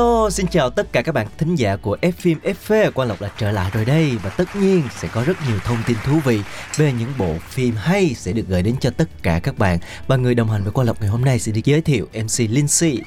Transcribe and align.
Hello, 0.00 0.30
xin 0.30 0.46
chào 0.46 0.70
tất 0.70 0.92
cả 0.92 1.02
các 1.02 1.12
bạn 1.12 1.26
thính 1.38 1.54
giả 1.54 1.76
của 1.76 1.96
F 2.02 2.12
phim 2.12 2.38
FV 2.42 2.90
Quang 2.90 3.08
Lộc 3.08 3.20
đã 3.20 3.30
trở 3.38 3.52
lại 3.52 3.70
rồi 3.74 3.84
đây 3.84 4.16
và 4.22 4.30
tất 4.30 4.56
nhiên 4.56 4.82
sẽ 4.98 5.08
có 5.12 5.24
rất 5.24 5.36
nhiều 5.48 5.58
thông 5.64 5.78
tin 5.86 5.96
thú 6.04 6.20
vị 6.24 6.40
về 6.76 6.92
những 6.92 7.12
bộ 7.18 7.34
phim 7.48 7.74
hay 7.76 8.14
sẽ 8.14 8.32
được 8.32 8.42
gửi 8.48 8.62
đến 8.62 8.74
cho 8.80 8.90
tất 8.90 9.08
cả 9.22 9.40
các 9.42 9.58
bạn 9.58 9.78
và 10.06 10.16
người 10.16 10.34
đồng 10.34 10.50
hành 10.50 10.62
với 10.62 10.72
Quang 10.72 10.86
Lộc 10.86 11.00
ngày 11.00 11.10
hôm 11.10 11.24
nay 11.24 11.38
sẽ 11.38 11.52
được 11.52 11.60
giới 11.64 11.80
thiệu 11.80 12.06
MC 12.14 12.38
Lindsay. 12.38 12.98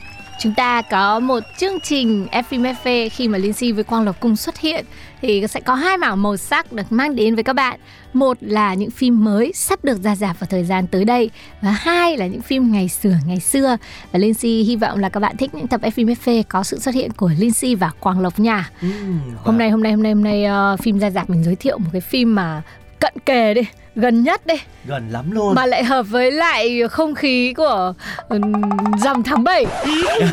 Chúng 0.43 0.53
ta 0.53 0.81
có 0.81 1.19
một 1.19 1.39
chương 1.57 1.79
trình 1.79 2.27
F 2.31 2.43
phim 2.43 2.63
khi 3.11 3.27
mà 3.27 3.37
Lindsay 3.37 3.71
với 3.71 3.83
Quang 3.83 4.03
Lộc 4.03 4.19
cùng 4.19 4.35
xuất 4.35 4.57
hiện 4.57 4.85
thì 5.21 5.47
sẽ 5.47 5.59
có 5.59 5.73
hai 5.75 5.97
mảng 5.97 6.21
màu 6.21 6.37
sắc 6.37 6.71
được 6.71 6.91
mang 6.91 7.15
đến 7.15 7.35
với 7.35 7.43
các 7.43 7.53
bạn. 7.53 7.79
Một 8.13 8.37
là 8.41 8.73
những 8.73 8.91
phim 8.91 9.23
mới 9.23 9.51
sắp 9.55 9.83
được 9.83 10.03
ra 10.03 10.15
rạp 10.15 10.39
vào 10.39 10.47
thời 10.49 10.63
gian 10.63 10.87
tới 10.87 11.05
đây 11.05 11.29
và 11.61 11.71
hai 11.71 12.17
là 12.17 12.27
những 12.27 12.41
phim 12.41 12.71
ngày 12.71 12.89
xưa 12.89 13.15
ngày 13.27 13.39
xưa. 13.39 13.77
Và 14.11 14.19
Lindsay 14.19 14.51
hy 14.51 14.75
vọng 14.75 14.99
là 14.99 15.09
các 15.09 15.19
bạn 15.19 15.37
thích 15.37 15.55
những 15.55 15.67
tập 15.67 15.81
F 15.81 15.91
phim 15.91 16.07
FV 16.07 16.43
có 16.49 16.63
sự 16.63 16.79
xuất 16.79 16.95
hiện 16.95 17.11
của 17.13 17.31
Lindsay 17.37 17.75
và 17.75 17.91
Quang 17.99 18.19
Lộc 18.19 18.39
nha. 18.39 18.69
Uhm, 18.85 19.19
Hôm 19.43 19.57
nay 19.57 19.69
hôm 19.69 19.83
nay 19.83 19.91
hôm 19.91 20.03
nay 20.03 20.13
hôm 20.13 20.23
nay 20.23 20.45
uh, 20.73 20.79
phim 20.79 20.99
ra 20.99 21.09
rạp 21.09 21.29
mình 21.29 21.43
giới 21.43 21.55
thiệu 21.55 21.77
một 21.77 21.89
cái 21.91 22.01
phim 22.01 22.35
mà 22.35 22.61
cận 22.99 23.13
kề 23.25 23.53
đi 23.53 23.61
gần 23.95 24.23
nhất 24.23 24.45
đi. 24.45 24.55
Gần 24.85 25.09
lắm 25.09 25.31
luôn. 25.31 25.55
Mà 25.55 25.65
lại 25.65 25.83
hợp 25.83 26.03
với 26.03 26.31
lại 26.31 26.87
không 26.91 27.15
khí 27.15 27.53
của 27.53 27.93
um, 28.29 28.41
dòng 28.97 29.23
tháng 29.23 29.43
7 29.43 29.65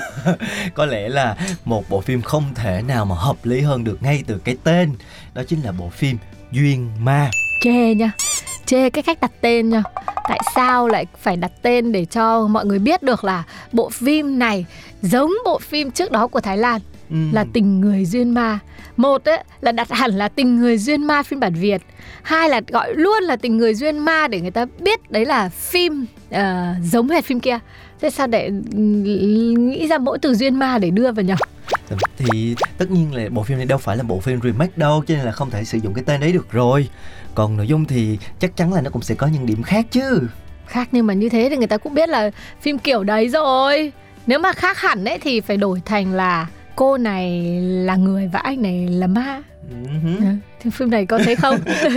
có 0.75 0.87
lẽ 0.87 1.09
là 1.09 1.37
một 1.65 1.91
bộ 1.91 2.01
phim 2.01 2.23
không 2.23 2.45
thể 2.55 2.83
nào 2.89 3.05
mà 3.05 3.15
hợp 3.15 3.37
lý 3.45 3.61
hơn 3.61 3.85
được 3.85 4.03
ngay 4.03 4.25
từ 4.27 4.41
cái 4.45 4.57
tên. 4.65 4.93
Đó 5.35 5.43
chính 5.49 5.65
là 5.65 5.73
bộ 5.73 5.89
phim 5.89 6.19
duyên 6.53 6.91
ma. 7.01 7.31
Chê 7.61 7.95
nha. 7.95 8.11
Chê 8.67 8.91
cái 8.91 9.03
cách 9.03 9.19
đặt 9.21 9.33
tên 9.41 9.69
nha. 9.69 9.83
Tại 10.29 10.41
sao 10.55 10.89
lại 10.89 11.07
phải 11.21 11.37
đặt 11.37 11.53
tên 11.63 11.93
để 11.93 12.05
cho 12.05 12.47
mọi 12.47 12.67
người 12.67 12.79
biết 12.79 13.03
được 13.03 13.25
là 13.25 13.45
bộ 13.73 13.91
phim 13.91 14.39
này 14.39 14.67
giống 15.03 15.33
bộ 15.45 15.59
phim 15.59 15.91
trước 15.91 16.11
đó 16.11 16.27
của 16.27 16.41
thái 16.41 16.57
lan 16.59 16.81
Ừ. 17.11 17.17
là 17.33 17.45
tình 17.53 17.81
người 17.81 18.05
duyên 18.05 18.35
ma. 18.35 18.59
Một 18.97 19.25
ấy 19.25 19.45
là 19.61 19.73
đặt 19.73 19.91
hẳn 19.91 20.11
là 20.11 20.29
tình 20.29 20.57
người 20.57 20.79
duyên 20.79 21.05
ma 21.05 21.23
phiên 21.23 21.41
bản 21.41 21.55
việt. 21.55 21.83
Hai 22.23 22.49
là 22.49 22.61
gọi 22.69 22.95
luôn 22.95 23.23
là 23.23 23.37
tình 23.37 23.57
người 23.57 23.75
duyên 23.75 23.99
ma 23.99 24.29
để 24.29 24.41
người 24.41 24.51
ta 24.51 24.67
biết 24.81 25.11
đấy 25.11 25.25
là 25.25 25.49
phim 25.49 26.07
uh, 26.35 26.39
giống 26.83 27.09
hệt 27.09 27.25
phim 27.25 27.41
kia. 27.41 27.59
Thế 28.01 28.11
sao 28.11 28.27
để 28.27 28.47
ừ, 28.73 28.79
nghĩ 29.59 29.87
ra 29.89 29.99
mỗi 29.99 30.19
từ 30.19 30.35
duyên 30.35 30.55
ma 30.55 30.79
để 30.79 30.91
đưa 30.91 31.13
vào 31.13 31.25
nhỉ? 31.25 31.35
Thì 32.17 32.55
tất 32.79 32.91
nhiên 32.91 33.15
là 33.15 33.29
bộ 33.31 33.43
phim 33.43 33.59
này 33.59 33.67
đâu 33.67 33.79
phải 33.79 33.97
là 33.97 34.03
bộ 34.03 34.21
phim 34.21 34.41
remake 34.43 34.73
đâu 34.77 35.05
cho 35.07 35.15
nên 35.15 35.25
là 35.25 35.33
không 35.33 35.51
thể 35.51 35.65
sử 35.65 35.79
dụng 35.79 35.95
cái 35.95 36.05
tên 36.07 36.21
đấy 36.21 36.33
được 36.33 36.53
rồi. 36.53 36.89
Còn 37.35 37.57
nội 37.57 37.67
dung 37.67 37.85
thì 37.85 38.19
chắc 38.39 38.57
chắn 38.57 38.73
là 38.73 38.81
nó 38.81 38.91
cũng 38.91 39.03
sẽ 39.03 39.15
có 39.15 39.27
những 39.27 39.47
điểm 39.47 39.63
khác 39.63 39.87
chứ. 39.91 40.23
Khác 40.67 40.89
nhưng 40.93 41.07
mà 41.07 41.15
như 41.15 41.29
thế 41.29 41.47
thì 41.51 41.57
người 41.57 41.67
ta 41.67 41.77
cũng 41.77 41.95
biết 41.95 42.09
là 42.09 42.31
phim 42.61 42.79
kiểu 42.79 43.05
đấy 43.05 43.29
rồi. 43.29 43.93
Nếu 44.27 44.39
mà 44.39 44.53
khác 44.53 44.79
hẳn 44.81 45.05
ấy 45.05 45.19
thì 45.19 45.41
phải 45.41 45.57
đổi 45.57 45.83
thành 45.85 46.13
là 46.13 46.47
cô 46.81 46.97
này 46.97 47.41
là 47.61 47.97
người 47.97 48.29
và 48.33 48.39
anh 48.39 48.63
này 48.63 48.89
là 48.89 49.07
ma 49.07 49.43
uh-huh. 49.85 50.37
Thì 50.61 50.71
phim 50.71 50.91
này 50.91 51.07
có 51.07 51.19
thấy 51.25 51.37
không? 51.37 51.59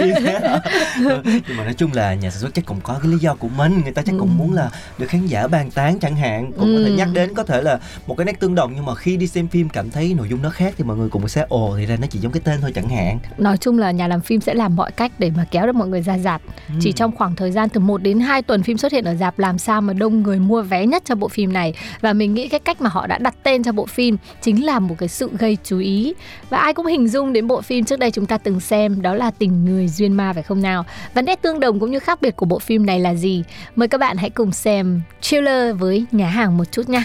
Nhưng 1.48 1.58
mà 1.58 1.64
nói 1.64 1.74
chung 1.74 1.92
là 1.94 2.14
nhà 2.14 2.30
sản 2.30 2.40
xuất 2.42 2.54
chắc 2.54 2.66
cũng 2.66 2.80
có 2.84 3.00
cái 3.04 3.12
lý 3.12 3.18
do 3.18 3.36
của 3.36 3.48
mình. 3.58 3.82
Người 3.84 3.92
ta 3.92 4.02
chắc 4.02 4.16
cũng 4.20 4.30
Ừ. 4.30 4.36
muốn 4.38 4.54
là 4.54 4.70
được 4.98 5.08
khán 5.10 5.26
giả 5.28 5.48
bàn 5.48 5.72
tán 5.72 6.00
chẳng 6.00 6.16
hạn. 6.16 6.52
Cũng 6.52 6.76
có 6.76 6.82
thể 6.84 6.90
Ừ. 6.90 6.96
nhắc 6.96 7.08
đến 7.14 7.34
có 7.36 7.44
thể 7.44 7.62
là 7.62 7.80
một 8.08 8.16
cái 8.18 8.26
nét 8.26 8.40
tương 8.40 8.56
đồng. 8.56 8.72
Nhưng 8.76 8.86
mà 8.86 8.96
khi 8.96 9.18
đi 9.18 9.28
xem 9.28 9.48
phim 9.48 9.70
cảm 9.70 9.90
thấy 9.92 10.14
nội 10.18 10.28
dung 10.30 10.42
nó 10.42 10.50
khác 10.50 10.74
thì 10.78 10.84
mọi 10.84 10.98
người 10.98 11.10
cũng 11.10 11.28
sẽ 11.28 11.46
ồ 11.50 11.74
thì 11.78 11.86
ra 11.86 11.96
nó 12.02 12.08
chỉ 12.10 12.20
giống 12.20 12.32
cái 12.32 12.42
tên 12.46 12.62
thôi 12.62 12.72
chẳng 12.76 12.90
hạn. 12.90 13.20
Nói 13.38 13.58
chung 13.58 13.80
là 13.80 13.92
nhà 13.92 14.08
làm 14.08 14.22
phim 14.22 14.42
sẽ 14.42 14.54
làm 14.54 14.76
mọi 14.76 14.92
cách 14.92 15.12
để 15.20 15.32
mà 15.38 15.46
kéo 15.52 15.66
được 15.66 15.76
mọi 15.76 15.88
người 15.88 16.02
ra 16.02 16.18
rạp. 16.18 16.42
Ừ. 16.70 16.74
chỉ 16.82 16.92
trong 16.92 17.12
khoảng 17.16 17.36
thời 17.36 17.52
gian 17.52 17.70
từ 17.70 17.80
1 17.80 18.02
đến 18.04 18.20
2 18.20 18.42
tuần 18.42 18.64
phim 18.64 18.78
xuất 18.78 18.92
hiện 18.92 19.06
ở 19.06 19.16
rạp 19.16 19.40
làm 19.40 19.58
sao 19.58 19.82
mà 19.82 19.94
đông 19.94 20.24
người 20.24 20.40
mua 20.40 20.62
vé 20.62 20.86
nhất 20.86 21.04
cho 21.06 21.16
bộ 21.16 21.28
phim 21.28 21.54
này? 21.54 21.74
Và 22.02 22.14
mình 22.14 22.34
nghĩ 22.34 22.48
cái 22.48 22.60
cách 22.60 22.82
mà 22.82 22.90
họ 22.90 23.08
đã 23.08 23.18
đặt 23.18 23.36
tên 23.44 23.64
cho 23.64 23.72
bộ 23.72 23.86
phim 23.86 24.18
chính 24.42 24.66
là 24.66 24.80
một 24.80 24.96
cái 24.98 25.10
sự 25.10 25.30
gây 25.40 25.58
chú 25.64 25.78
ý. 25.80 26.14
Và 26.50 26.58
ai 26.58 26.74
cũng 26.74 26.86
hình 26.86 27.08
dung 27.08 27.34
đến 27.34 27.48
bộ 27.48 27.62
phim 27.62 27.86
trước 27.86 28.00
đây 28.00 28.12
chúng 28.12 28.26
ta 28.26 28.38
từng 28.38 28.53
xem, 28.60 29.02
đó 29.02 29.16
là 29.16 29.32
tình 29.32 29.66
người 29.66 29.88
duyên 29.88 30.14
ma 30.14 30.34
phải 30.34 30.44
không 30.44 30.62
nào? 30.62 30.86
Và 31.14 31.22
nét 31.22 31.42
tương 31.42 31.60
đồng 31.60 31.80
cũng 31.80 31.92
như 31.92 32.00
khác 32.00 32.22
biệt 32.22 32.36
của 32.36 32.46
bộ 32.46 32.60
phim 32.60 32.86
này 32.86 33.00
là 33.00 33.14
gì? 33.14 33.44
Mời 33.76 33.88
các 33.88 33.98
bạn 33.98 34.18
hãy 34.18 34.30
cùng 34.30 34.52
xem 34.52 35.02
trailer 35.22 35.78
với 35.78 36.06
nhà 36.12 36.28
hàng 36.28 36.58
một 36.58 36.72
chút 36.72 36.90
nha. 36.90 37.04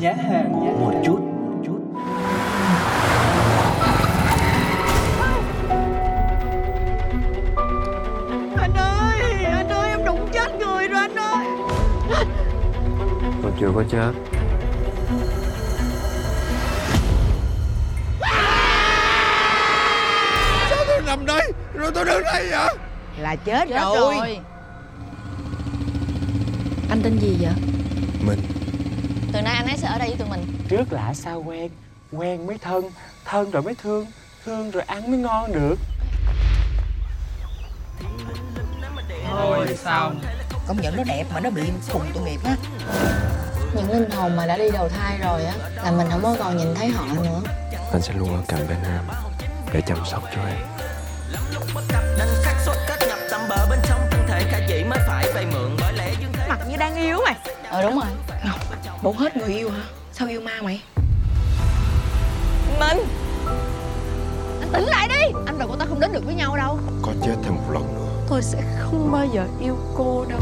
Nhà 0.00 0.12
hàng 0.12 0.52
một 0.80 0.99
chưa 13.60 13.72
có 13.74 13.84
chết. 13.90 14.12
Sao 20.70 20.84
tôi 20.86 21.02
nằm 21.06 21.26
đây? 21.26 21.52
Rồi 21.74 21.90
tôi 21.94 22.04
đứng 22.04 22.22
đây 22.24 22.48
vậy 22.50 22.76
Là 23.18 23.36
chết, 23.36 23.68
Chết 23.68 23.80
rồi. 23.80 24.14
rồi. 24.18 24.38
Anh 26.90 27.00
tên 27.04 27.18
gì 27.18 27.36
vậy? 27.40 27.52
Mình. 28.26 28.38
Từ 29.32 29.42
nay 29.42 29.54
anh 29.54 29.66
ấy 29.66 29.76
sẽ 29.76 29.88
ở 29.88 29.98
đây 29.98 30.08
với 30.08 30.18
tụi 30.18 30.28
mình. 30.28 30.44
Trước 30.68 30.92
lạ 30.92 31.12
sao 31.14 31.42
quen? 31.46 31.70
Quen 32.12 32.46
mới 32.46 32.58
thân 32.58 32.84
Thân 33.24 33.50
rồi 33.50 33.62
mới 33.62 33.74
thương 33.74 34.06
Thương 34.44 34.70
rồi 34.70 34.82
ăn 34.82 35.10
mới 35.10 35.18
ngon 35.20 35.52
được. 35.52 35.76
Công 40.66 40.80
nhận 40.82 40.96
nó 40.96 41.02
đẹp 41.04 41.24
mà 41.34 41.40
nó 41.40 41.50
bị 41.50 41.62
cùng 41.92 42.02
tội 42.14 42.22
nghiệp 42.24 42.40
á 42.44 42.56
Những 43.74 43.90
linh 43.90 44.10
hồn 44.10 44.36
mà 44.36 44.46
đã 44.46 44.58
đi 44.58 44.70
đầu 44.70 44.88
thai 44.88 45.18
rồi 45.18 45.44
á 45.44 45.54
Là 45.84 45.90
mình 45.90 46.06
không 46.10 46.22
có 46.22 46.36
còn 46.38 46.56
nhìn 46.56 46.74
thấy 46.74 46.88
họ 46.88 47.04
nữa. 47.24 47.40
Anh 47.92 48.02
sẽ 48.02 48.12
luôn 48.12 48.36
ở 48.36 48.42
cạnh 48.48 48.66
bên 48.68 48.78
em 48.84 49.02
Để 49.72 49.80
chăm 49.86 49.98
sóc 50.06 50.22
cho 50.34 50.40
em. 50.42 50.58
Mặt 56.48 56.58
như 56.68 56.76
đang 56.76 56.96
yêu 56.96 57.18
mày 57.24 57.36
Ờ 57.70 57.82
đúng 57.82 57.94
rồi. 57.94 58.10
Bộ 59.02 59.14
hết 59.18 59.36
người 59.36 59.48
yêu 59.48 59.70
hả? 59.70 59.82
Sao 60.12 60.28
yêu 60.28 60.40
ma 60.40 60.52
mày? 60.62 60.82
Mình! 62.80 62.98
Anh 64.60 64.70
tỉnh 64.72 64.84
lại 64.84 65.08
đi! 65.08 65.38
Anh 65.46 65.58
và 65.58 65.66
cô 65.68 65.76
ta 65.76 65.84
không 65.88 66.00
đến 66.00 66.12
được 66.12 66.24
với 66.24 66.34
nhau 66.34 66.56
đâu. 66.56 66.78
Có 67.02 67.12
chết 67.26 67.34
thêm 67.42 67.54
một 67.54 67.72
lần 67.72 67.94
nữa. 67.94 68.26
Tôi 68.28 68.42
sẽ 68.42 68.58
không 68.78 69.12
bao 69.12 69.26
giờ 69.34 69.46
yêu 69.60 69.76
cô 69.96 70.24
đâu 70.28 70.40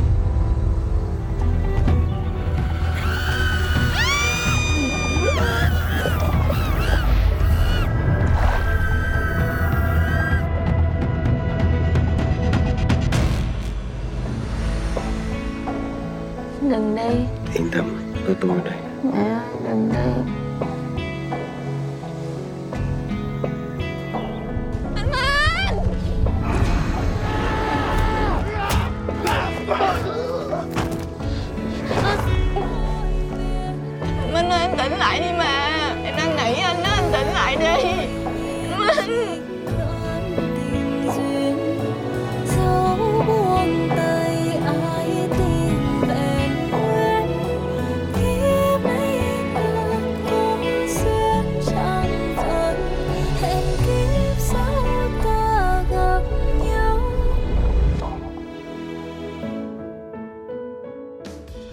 Đừng 16.69 16.97
đi. 16.97 17.27
Yên 17.55 17.69
tâm 17.73 17.85
tôi 18.41 18.51
ở 18.51 18.65
đây. 18.65 18.79
Mẹ 19.03 19.41
đừng 19.69 19.89
đi 19.93 20.33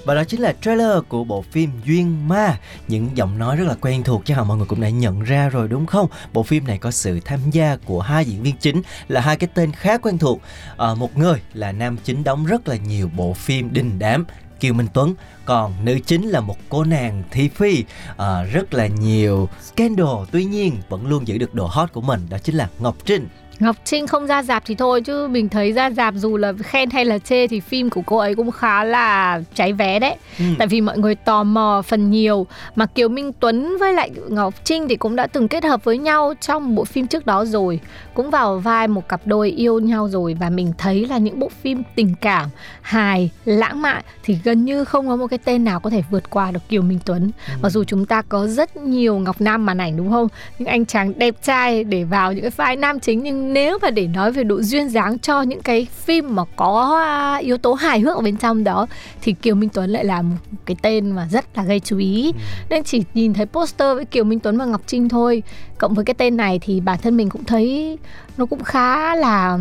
Và 0.06 0.16
đó 0.16 0.24
chính 0.24 0.42
là 0.42 0.54
trailer 0.62 0.98
của 1.10 1.24
bộ 1.24 1.42
phim 1.42 1.70
Duyên 1.86 2.28
Ma. 2.28 2.58
Những 2.88 3.10
giọng 3.18 3.38
nói 3.38 3.56
rất 3.56 3.68
là 3.68 3.76
quen 3.82 4.04
thuộc 4.04 4.22
chắc 4.26 4.38
hẳn 4.38 4.48
mọi 4.48 4.58
người 4.58 4.66
cũng 4.66 4.82
đã 4.82 4.90
nhận 4.90 5.22
ra 5.22 5.50
rồi 5.50 5.68
đúng 5.68 5.86
không? 5.86 6.08
Bộ 6.34 6.44
phim 6.44 6.68
này 6.68 6.78
có 6.78 6.92
sự 6.92 7.20
tham 7.26 7.40
gia 7.52 7.78
của 7.86 8.02
hai 8.02 8.26
diễn 8.26 8.44
viên 8.44 8.58
chính 8.58 8.82
là 9.08 9.22
hai 9.22 9.38
cái 9.38 9.50
tên 9.54 9.72
khá 9.72 9.98
quen 9.98 10.18
thuộc. 10.18 10.42
À, 10.78 10.96
Một 10.96 11.18
người 11.18 11.42
là 11.54 11.72
nam 11.72 11.98
chính 12.04 12.24
đóng 12.24 12.46
rất 12.46 12.68
là 12.68 12.76
nhiều 12.76 13.10
bộ 13.16 13.34
phim 13.34 13.74
đình 13.74 14.00
đám 14.00 14.26
Kiều 14.60 14.74
Minh 14.74 14.88
Tuấn. 14.94 15.14
Còn 15.46 15.86
nữ 15.86 16.00
chính 16.06 16.28
là 16.28 16.40
một 16.40 16.58
cô 16.70 16.84
nàng 16.84 17.24
Thi 17.32 17.50
Phi. 17.50 17.84
À, 18.18 18.44
rất 18.44 18.74
là 18.74 18.88
nhiều 18.88 19.50
scandal. 19.62 20.08
Tuy 20.32 20.46
nhiên 20.46 20.78
vẫn 20.90 21.08
luôn 21.08 21.28
giữ 21.28 21.38
được 21.38 21.54
độ 21.54 21.68
hot 21.68 21.94
của 21.94 22.02
mình. 22.02 22.28
Đó 22.30 22.38
chính 22.38 22.56
là 22.56 22.70
Ngọc 22.80 22.96
Trinh. 23.06 23.28
Ngọc 23.60 23.76
Trinh 23.84 24.08
không 24.08 24.28
ra 24.28 24.44
dạp 24.44 24.64
thì 24.66 24.76
thôi 24.76 25.02
chứ 25.02 25.28
mình 25.28 25.50
thấy 25.50 25.72
ra 25.72 25.90
dạp 25.90 26.14
dù 26.18 26.38
là 26.38 26.54
khen 26.64 26.90
hay 26.90 27.06
là 27.06 27.20
chê 27.20 27.48
thì 27.48 27.60
phim 27.60 27.90
của 27.90 28.02
cô 28.06 28.18
ấy 28.18 28.36
cũng 28.36 28.52
khá 28.52 28.84
là 28.84 29.42
cháy 29.54 29.74
vé 29.74 30.00
đấy. 30.00 30.16
Ừ. 30.40 30.46
Tại 30.58 30.68
vì 30.68 30.82
mọi 30.82 30.98
người 30.98 31.16
tò 31.16 31.44
mò 31.44 31.82
phần 31.88 32.12
nhiều 32.12 32.48
mà 32.76 32.86
Kiều 32.86 33.10
Minh 33.10 33.32
Tuấn 33.40 33.78
với 33.78 33.94
lại 33.94 34.12
Ngọc 34.28 34.54
Trinh 34.64 34.88
thì 34.88 34.96
cũng 34.96 35.16
đã 35.16 35.28
từng 35.28 35.48
kết 35.48 35.64
hợp 35.64 35.84
với 35.84 35.98
nhau 35.98 36.34
trong 36.42 36.76
bộ 36.76 36.86
phim 36.86 37.08
trước 37.08 37.26
đó 37.26 37.46
rồi, 37.46 37.80
cũng 38.14 38.30
vào 38.30 38.58
vai 38.60 38.88
một 38.88 39.10
cặp 39.10 39.22
đôi 39.26 39.50
yêu 39.50 39.80
nhau 39.80 40.08
rồi 40.10 40.38
và 40.40 40.50
mình 40.50 40.74
thấy 40.78 41.06
là 41.06 41.18
những 41.18 41.40
bộ 41.40 41.50
phim 41.62 41.84
tình 41.96 42.16
cảm, 42.22 42.50
hài, 42.82 43.30
lãng 43.46 43.82
mạn 43.82 44.04
thì 44.24 44.38
gần 44.44 44.66
như 44.66 44.84
không 44.84 45.08
có 45.08 45.16
một 45.16 45.28
cái 45.28 45.40
tên 45.46 45.64
nào 45.64 45.80
có 45.80 45.90
thể 45.90 46.04
vượt 46.12 46.30
qua 46.30 46.52
được 46.52 46.70
Kiều 46.70 46.82
Minh 46.82 47.00
Tuấn. 47.06 47.32
Ừ. 47.48 47.54
Mặc 47.62 47.70
dù 47.70 47.84
chúng 47.84 48.06
ta 48.06 48.22
có 48.22 48.48
rất 48.48 48.78
nhiều 48.78 49.18
Ngọc 49.18 49.42
Nam 49.42 49.66
màn 49.66 49.78
ảnh 49.78 49.98
đúng 49.98 50.12
không? 50.12 50.28
Những 50.60 50.68
anh 50.68 50.86
chàng 50.86 51.20
đẹp 51.20 51.36
trai 51.44 51.84
để 51.84 52.04
vào 52.04 52.34
những 52.34 52.42
cái 52.42 52.52
vai 52.56 52.76
nam 52.76 53.00
chính 53.00 53.24
nhưng 53.24 53.45
nếu 53.54 53.78
mà 53.82 53.90
để 53.90 54.08
nói 54.08 54.32
về 54.32 54.44
độ 54.44 54.62
duyên 54.62 54.90
dáng 54.90 55.20
cho 55.20 55.42
những 55.42 55.62
cái 55.62 55.88
phim 55.92 56.36
mà 56.36 56.44
có 56.56 57.02
à, 57.06 57.36
yếu 57.36 57.58
tố 57.58 57.74
hài 57.74 58.00
hước 58.00 58.16
ở 58.16 58.22
bên 58.22 58.38
trong 58.38 58.64
đó 58.64 58.88
thì 59.22 59.34
Kiều 59.34 59.56
Minh 59.56 59.70
Tuấn 59.74 59.90
lại 59.90 60.06
là 60.06 60.22
một 60.22 60.36
cái 60.66 60.76
tên 60.82 61.12
mà 61.12 61.28
rất 61.32 61.58
là 61.58 61.64
gây 61.64 61.80
chú 61.80 61.98
ý. 61.98 62.32
Ừ. 62.32 62.40
nên 62.70 62.84
chỉ 62.84 63.04
nhìn 63.14 63.34
thấy 63.34 63.46
poster 63.46 63.96
với 63.96 64.06
Kiều 64.06 64.24
Minh 64.24 64.40
Tuấn 64.40 64.58
và 64.58 64.66
Ngọc 64.66 64.82
Trinh 64.86 65.10
thôi. 65.10 65.44
Cộng 65.78 65.94
với 65.94 66.06
cái 66.06 66.14
tên 66.14 66.38
này 66.38 66.60
thì 66.62 66.80
bản 66.80 67.00
thân 67.02 67.18
mình 67.18 67.30
cũng 67.30 67.44
thấy 67.44 67.98
nó 68.38 68.46
cũng 68.46 68.64
khá 68.64 69.16
là 69.16 69.58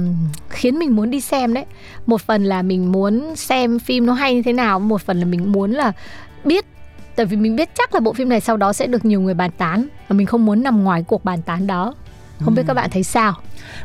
khiến 0.49 0.79
mình 0.79 0.97
muốn 0.97 1.11
đi 1.11 1.21
xem 1.21 1.55
đấy. 1.55 1.65
Một 2.07 2.21
phần 2.21 2.45
là 2.45 2.63
mình 2.63 2.93
muốn 2.93 3.37
xem 3.37 3.79
phim 3.79 4.07
nó 4.07 4.13
hay 4.13 4.35
như 4.35 4.43
thế 4.43 4.53
nào 4.53 4.81
một 4.81 5.03
phần 5.03 5.19
là 5.19 5.25
mình 5.25 5.53
muốn 5.53 5.71
là 5.71 5.93
biết 6.45 6.65
tại 7.17 7.27
vì 7.27 7.37
mình 7.37 7.57
biết 7.57 7.69
chắc 7.75 7.95
là 7.95 8.01
bộ 8.01 8.13
phim 8.13 8.29
này 8.29 8.41
sau 8.41 8.57
đó 8.57 8.73
sẽ 8.73 8.87
được 8.87 9.05
nhiều 9.05 9.21
người 9.21 9.35
bàn 9.35 9.51
tán 9.59 9.89
và 10.09 10.15
mình 10.15 10.27
không 10.27 10.45
muốn 10.45 10.63
nằm 10.63 10.85
ngoài 10.85 11.05
cuộc 11.09 11.25
bàn 11.25 11.43
tán 11.43 11.67
đó. 11.67 11.95
Không 12.45 12.55
biết 12.55 12.63
các 12.67 12.75
bạn 12.75 12.91
thấy 12.91 13.03
sao 13.03 13.35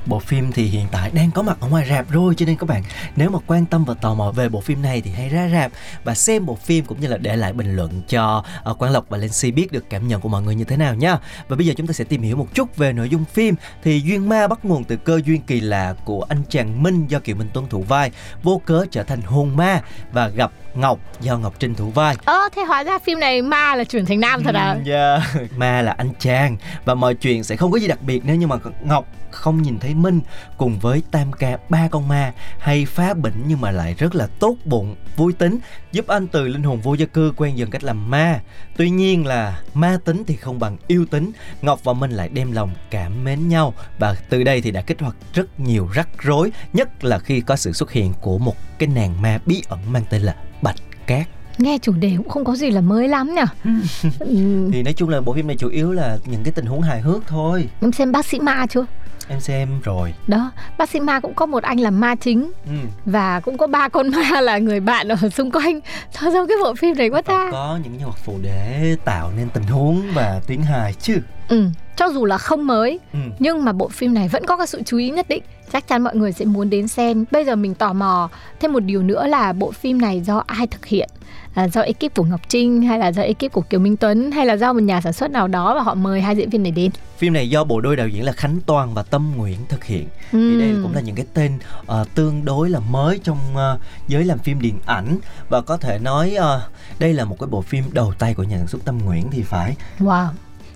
bộ 0.06 0.20
phim 0.20 0.52
thì 0.52 0.64
hiện 0.64 0.86
tại 0.92 1.12
đang 1.14 1.32
có 1.32 1.42
mặt 1.42 1.58
ở 1.62 1.68
ngoài 1.68 1.86
rạp 1.90 2.12
rồi 2.12 2.36
cho 2.36 2.46
nên 2.46 2.56
các 2.56 2.70
bạn 2.70 2.84
nếu 3.16 3.30
mà 3.30 3.40
quan 3.48 3.66
tâm 3.66 3.86
và 3.86 3.94
tò 3.94 4.14
mò 4.14 4.32
về 4.32 4.50
bộ 4.50 4.62
phim 4.62 4.82
này 4.82 5.02
thì 5.02 5.12
hãy 5.12 5.30
ra 5.30 5.50
rạp 5.50 5.72
và 6.04 6.16
xem 6.16 6.46
bộ 6.46 6.56
phim 6.56 6.86
cũng 6.86 7.02
như 7.02 7.08
là 7.08 7.18
để 7.18 7.36
lại 7.36 7.54
bình 7.54 7.76
luận 7.76 8.02
cho 8.08 8.44
uh, 8.70 8.78
Quang 8.78 8.92
Lộc 8.92 9.10
và 9.10 9.18
Lên 9.18 9.30
Si 9.30 9.52
biết 9.52 9.72
được 9.72 9.90
cảm 9.90 10.08
nhận 10.08 10.22
của 10.22 10.30
mọi 10.30 10.42
người 10.42 10.56
như 10.56 10.64
thế 10.64 10.78
nào 10.78 10.96
nha. 10.96 11.18
Và 11.48 11.56
bây 11.56 11.66
giờ 11.66 11.74
chúng 11.78 11.88
ta 11.88 11.94
sẽ 11.94 12.04
tìm 12.04 12.22
hiểu 12.22 12.36
một 12.36 12.48
chút 12.54 12.78
về 12.78 12.94
nội 12.94 13.10
dung 13.10 13.26
phim 13.26 13.56
thì 13.84 14.02
Duyên 14.06 14.30
Ma 14.30 14.48
bắt 14.48 14.66
nguồn 14.66 14.84
từ 14.84 14.96
cơ 14.96 15.22
duyên 15.26 15.42
kỳ 15.42 15.60
lạ 15.60 15.96
của 16.06 16.26
anh 16.30 16.42
chàng 16.50 16.84
Minh 16.84 17.08
do 17.08 17.20
Kiều 17.20 17.36
Minh 17.36 17.50
Tuấn 17.54 17.68
thủ 17.70 17.82
vai, 17.82 18.12
vô 18.44 18.62
cớ 18.66 18.86
trở 18.92 19.04
thành 19.04 19.22
hồn 19.22 19.56
ma 19.56 19.82
và 20.12 20.28
gặp 20.28 20.52
Ngọc 20.76 21.00
do 21.22 21.38
Ngọc 21.38 21.54
Trinh 21.60 21.76
thủ 21.76 21.90
vai. 21.90 22.16
Ơ 22.26 22.50
thế 22.56 22.64
hóa 22.64 22.84
ra 22.84 23.00
phim 23.00 23.20
này 23.20 23.42
ma 23.42 23.76
là 23.76 23.84
chuyển 23.84 24.06
thành 24.06 24.20
nam 24.20 24.44
thật 24.44 24.56
à? 24.56 24.78
Dạ, 24.84 25.22
yeah. 25.34 25.52
ma 25.58 25.82
là 25.82 25.92
anh 25.92 26.10
chàng 26.20 26.58
và 26.86 26.96
mọi 26.96 27.16
chuyện 27.16 27.44
sẽ 27.44 27.56
không 27.56 27.72
có 27.72 27.80
gì 27.80 27.88
đặc 27.88 28.02
biệt 28.02 28.22
nếu 28.26 28.36
như 28.36 28.48
mà 28.48 28.56
Ngọc 28.82 29.06
không 29.32 29.62
nhìn 29.62 29.80
thấy 29.80 29.96
Minh 29.96 30.22
cùng 30.58 30.80
với 30.80 31.04
Tam 31.12 31.34
Ca 31.34 31.58
ba 31.70 31.88
con 31.88 32.08
ma 32.08 32.34
hay 32.60 32.86
phá 32.86 33.14
bệnh 33.14 33.34
nhưng 33.48 33.62
mà 33.62 33.72
lại 33.72 33.96
rất 33.98 34.16
là 34.16 34.28
tốt 34.40 34.56
bụng, 34.66 34.96
vui 35.16 35.34
tính, 35.34 35.60
giúp 35.92 36.08
anh 36.08 36.28
từ 36.28 36.48
linh 36.48 36.64
hồn 36.64 36.82
vô 36.82 36.94
gia 36.94 37.06
cư 37.06 37.34
quen 37.38 37.58
dần 37.58 37.70
cách 37.70 37.84
làm 37.84 38.10
ma. 38.10 38.40
Tuy 38.78 38.90
nhiên 38.90 39.26
là 39.26 39.62
ma 39.74 39.98
tính 40.06 40.24
thì 40.28 40.36
không 40.36 40.60
bằng 40.60 40.78
yêu 40.88 41.06
tính, 41.06 41.32
Ngọc 41.62 41.84
và 41.84 41.94
Minh 41.94 42.12
lại 42.12 42.30
đem 42.30 42.52
lòng 42.52 42.72
cảm 42.90 43.24
mến 43.24 43.50
nhau 43.50 43.74
và 44.00 44.16
từ 44.30 44.44
đây 44.44 44.62
thì 44.62 44.72
đã 44.72 44.82
kích 44.82 45.00
hoạt 45.02 45.16
rất 45.34 45.60
nhiều 45.60 45.90
rắc 45.94 46.10
rối, 46.20 46.52
nhất 46.74 47.04
là 47.04 47.20
khi 47.20 47.42
có 47.42 47.56
sự 47.56 47.74
xuất 47.74 47.92
hiện 47.92 48.14
của 48.22 48.38
một 48.38 48.56
cái 48.80 48.90
nàng 48.96 49.22
ma 49.22 49.40
bí 49.46 49.64
ẩn 49.70 49.80
mang 49.92 50.04
tên 50.10 50.22
là 50.22 50.36
Bạch 50.62 50.76
Cát. 51.08 51.28
Nghe 51.58 51.78
chủ 51.82 51.94
đề 51.94 52.14
cũng 52.18 52.30
không 52.30 52.46
có 52.46 52.56
gì 52.56 52.72
là 52.72 52.82
mới 52.82 53.08
lắm 53.08 53.36
nhỉ? 53.36 53.72
Ừ. 54.20 54.70
thì 54.74 54.84
nói 54.84 54.94
chung 54.94 55.10
là 55.10 55.22
bộ 55.22 55.34
phim 55.34 55.48
này 55.48 55.56
chủ 55.60 55.70
yếu 55.70 55.92
là 55.92 56.18
những 56.26 56.44
cái 56.44 56.52
tình 56.52 56.66
huống 56.66 56.82
hài 56.82 57.02
hước 57.02 57.28
thôi. 57.28 57.70
Em 57.82 57.92
xem 57.92 58.12
bác 58.12 58.26
sĩ 58.26 58.40
ma 58.40 58.66
chưa 58.70 58.86
em 59.30 59.40
xem 59.40 59.82
rồi. 59.84 60.14
Đó 60.28 60.52
bác 60.78 60.90
sĩ 60.90 61.00
ma 61.00 61.20
cũng 61.20 61.34
có 61.34 61.46
một 61.46 61.64
anh 61.64 61.80
làm 61.80 62.00
ma 62.00 62.16
chính. 62.16 62.52
Ừ. 62.66 62.72
và 63.06 63.40
cũng 63.40 63.58
có 63.58 63.68
ba 63.68 63.90
con 63.90 64.10
ma 64.10 64.42
là 64.42 64.58
người 64.58 64.80
bạn 64.80 65.08
ở 65.08 65.30
xung 65.30 65.52
quanh. 65.52 65.80
Sao 66.12 66.32
sao 66.34 66.48
cái 66.48 66.58
bộ 66.64 66.74
phim 66.76 66.98
này 66.98 67.10
quá 67.10 67.22
ta? 67.22 67.50
có 67.52 67.80
những 67.84 67.98
nhân 67.98 68.08
vật 68.08 68.18
phụ 68.18 68.34
để 68.42 68.96
tạo 69.06 69.32
nên 69.38 69.50
tình 69.50 69.64
huống 69.64 70.04
và 70.14 70.42
tiếng 70.48 70.62
hài 70.62 70.94
chứ. 70.94 71.18
Ừ 71.50 71.66
cho 72.00 72.10
dù 72.10 72.26
là 72.26 72.38
không 72.38 72.68
mới 72.68 73.00
ừ. 73.14 73.20
nhưng 73.40 73.66
mà 73.66 73.72
bộ 73.72 73.88
phim 73.88 74.14
này 74.14 74.28
vẫn 74.28 74.46
có 74.46 74.58
cái 74.58 74.68
sự 74.68 74.82
chú 74.86 74.98
ý 74.98 75.10
nhất 75.10 75.30
định. 75.30 75.44
Chắc 75.72 75.88
chắn 75.88 76.04
mọi 76.04 76.16
người 76.16 76.32
sẽ 76.32 76.46
muốn 76.46 76.70
đến 76.70 76.88
xem. 76.88 77.26
Bây 77.32 77.46
giờ 77.46 77.56
mình 77.56 77.76
tò 77.76 77.94
mò 77.94 78.30
thêm 78.60 78.74
một 78.74 78.80
điều 78.80 79.04
nữa 79.04 79.28
là 79.28 79.54
bộ 79.54 79.72
phim 79.72 80.02
này 80.02 80.22
do 80.22 80.44
ai 80.48 80.68
thực 80.68 80.86
hiện 80.86 81.10
à, 81.54 81.68
do 81.68 81.82
ekip 81.82 82.16
của 82.16 82.24
Ngọc 82.24 82.42
Trinh 82.50 82.82
hay 82.82 83.00
là 83.00 83.12
do 83.12 83.22
ekip 83.22 83.52
của 83.52 83.62
Kiều 83.62 83.80
Minh 83.80 83.98
Tuấn 83.98 84.32
hay 84.32 84.46
là 84.46 84.54
do 84.54 84.74
một 84.74 84.80
nhà 84.80 85.02
sản 85.02 85.14
xuất 85.14 85.32
nào 85.32 85.48
đó 85.48 85.76
và 85.76 85.82
họ 85.82 85.96
mời 85.96 86.22
hai 86.22 86.36
diễn 86.36 86.50
viên 86.50 86.64
này 86.64 86.72
đến? 86.72 86.92
Phim 87.18 87.34
này 87.34 87.50
do 87.50 87.64
bộ 87.64 87.82
đôi 87.82 87.96
đạo 87.96 88.08
diễn 88.08 88.24
là 88.24 88.32
Khánh 88.32 88.60
Toàn 88.66 88.94
và 88.94 89.04
Tâm 89.04 89.34
Nguyễn 89.38 89.58
thực 89.70 89.84
hiện. 89.84 90.08
Ừ. 90.32 90.52
thì 90.52 90.60
đây 90.60 90.76
cũng 90.84 90.96
là 90.96 91.02
những 91.02 91.16
cái 91.16 91.26
tên 91.34 91.60
uh, 91.82 92.16
tương 92.16 92.46
đối 92.46 92.70
là 92.70 92.80
mới 92.80 93.20
trong 93.24 93.38
uh, 93.54 93.82
giới 94.08 94.26
làm 94.26 94.40
phim 94.40 94.62
điện 94.62 94.80
ảnh. 94.86 95.18
Và 95.50 95.62
có 95.62 95.78
thể 95.78 96.00
nói 96.00 96.36
uh, 96.38 96.62
đây 97.00 97.14
là 97.14 97.26
một 97.26 97.40
cái 97.40 97.48
bộ 97.48 97.62
phim 97.62 97.84
đầu 97.92 98.14
tay 98.20 98.34
của 98.34 98.44
nhà 98.44 98.58
sản 98.58 98.68
xuất 98.68 98.86
Tâm 98.86 98.98
Nguyễn 99.06 99.32
thì 99.32 99.44
phải. 99.44 99.76
Wow 100.00 100.28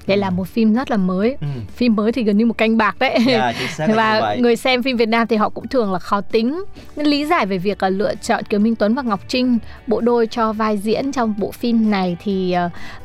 đây 0.07 0.17
là 0.17 0.29
một 0.29 0.47
phim 0.47 0.73
rất 0.73 0.91
là 0.91 0.97
mới. 0.97 1.37
Ừ. 1.41 1.47
phim 1.75 1.95
mới 1.95 2.11
thì 2.11 2.23
gần 2.23 2.37
như 2.37 2.45
một 2.45 2.57
canh 2.57 2.77
bạc 2.77 2.95
đấy. 2.99 3.17
Yeah, 3.27 3.55
dạ, 3.77 3.87
và 3.95 4.35
người 4.39 4.55
xem 4.55 4.83
phim 4.83 4.97
Việt 4.97 5.09
Nam 5.09 5.27
thì 5.27 5.35
họ 5.35 5.49
cũng 5.49 5.67
thường 5.67 5.93
là 5.93 5.99
khó 5.99 6.21
tính. 6.21 6.63
Nên 6.95 7.05
lý 7.05 7.25
giải 7.25 7.45
về 7.45 7.57
việc 7.57 7.83
là 7.83 7.89
lựa 7.89 8.15
chọn 8.15 8.43
Kiều 8.43 8.59
Minh 8.59 8.75
Tuấn 8.75 8.95
và 8.95 9.01
Ngọc 9.01 9.19
Trinh 9.27 9.59
bộ 9.87 10.01
đôi 10.01 10.27
cho 10.27 10.53
vai 10.53 10.77
diễn 10.77 11.11
trong 11.11 11.33
bộ 11.37 11.51
phim 11.51 11.91
này 11.91 12.17
thì 12.23 12.55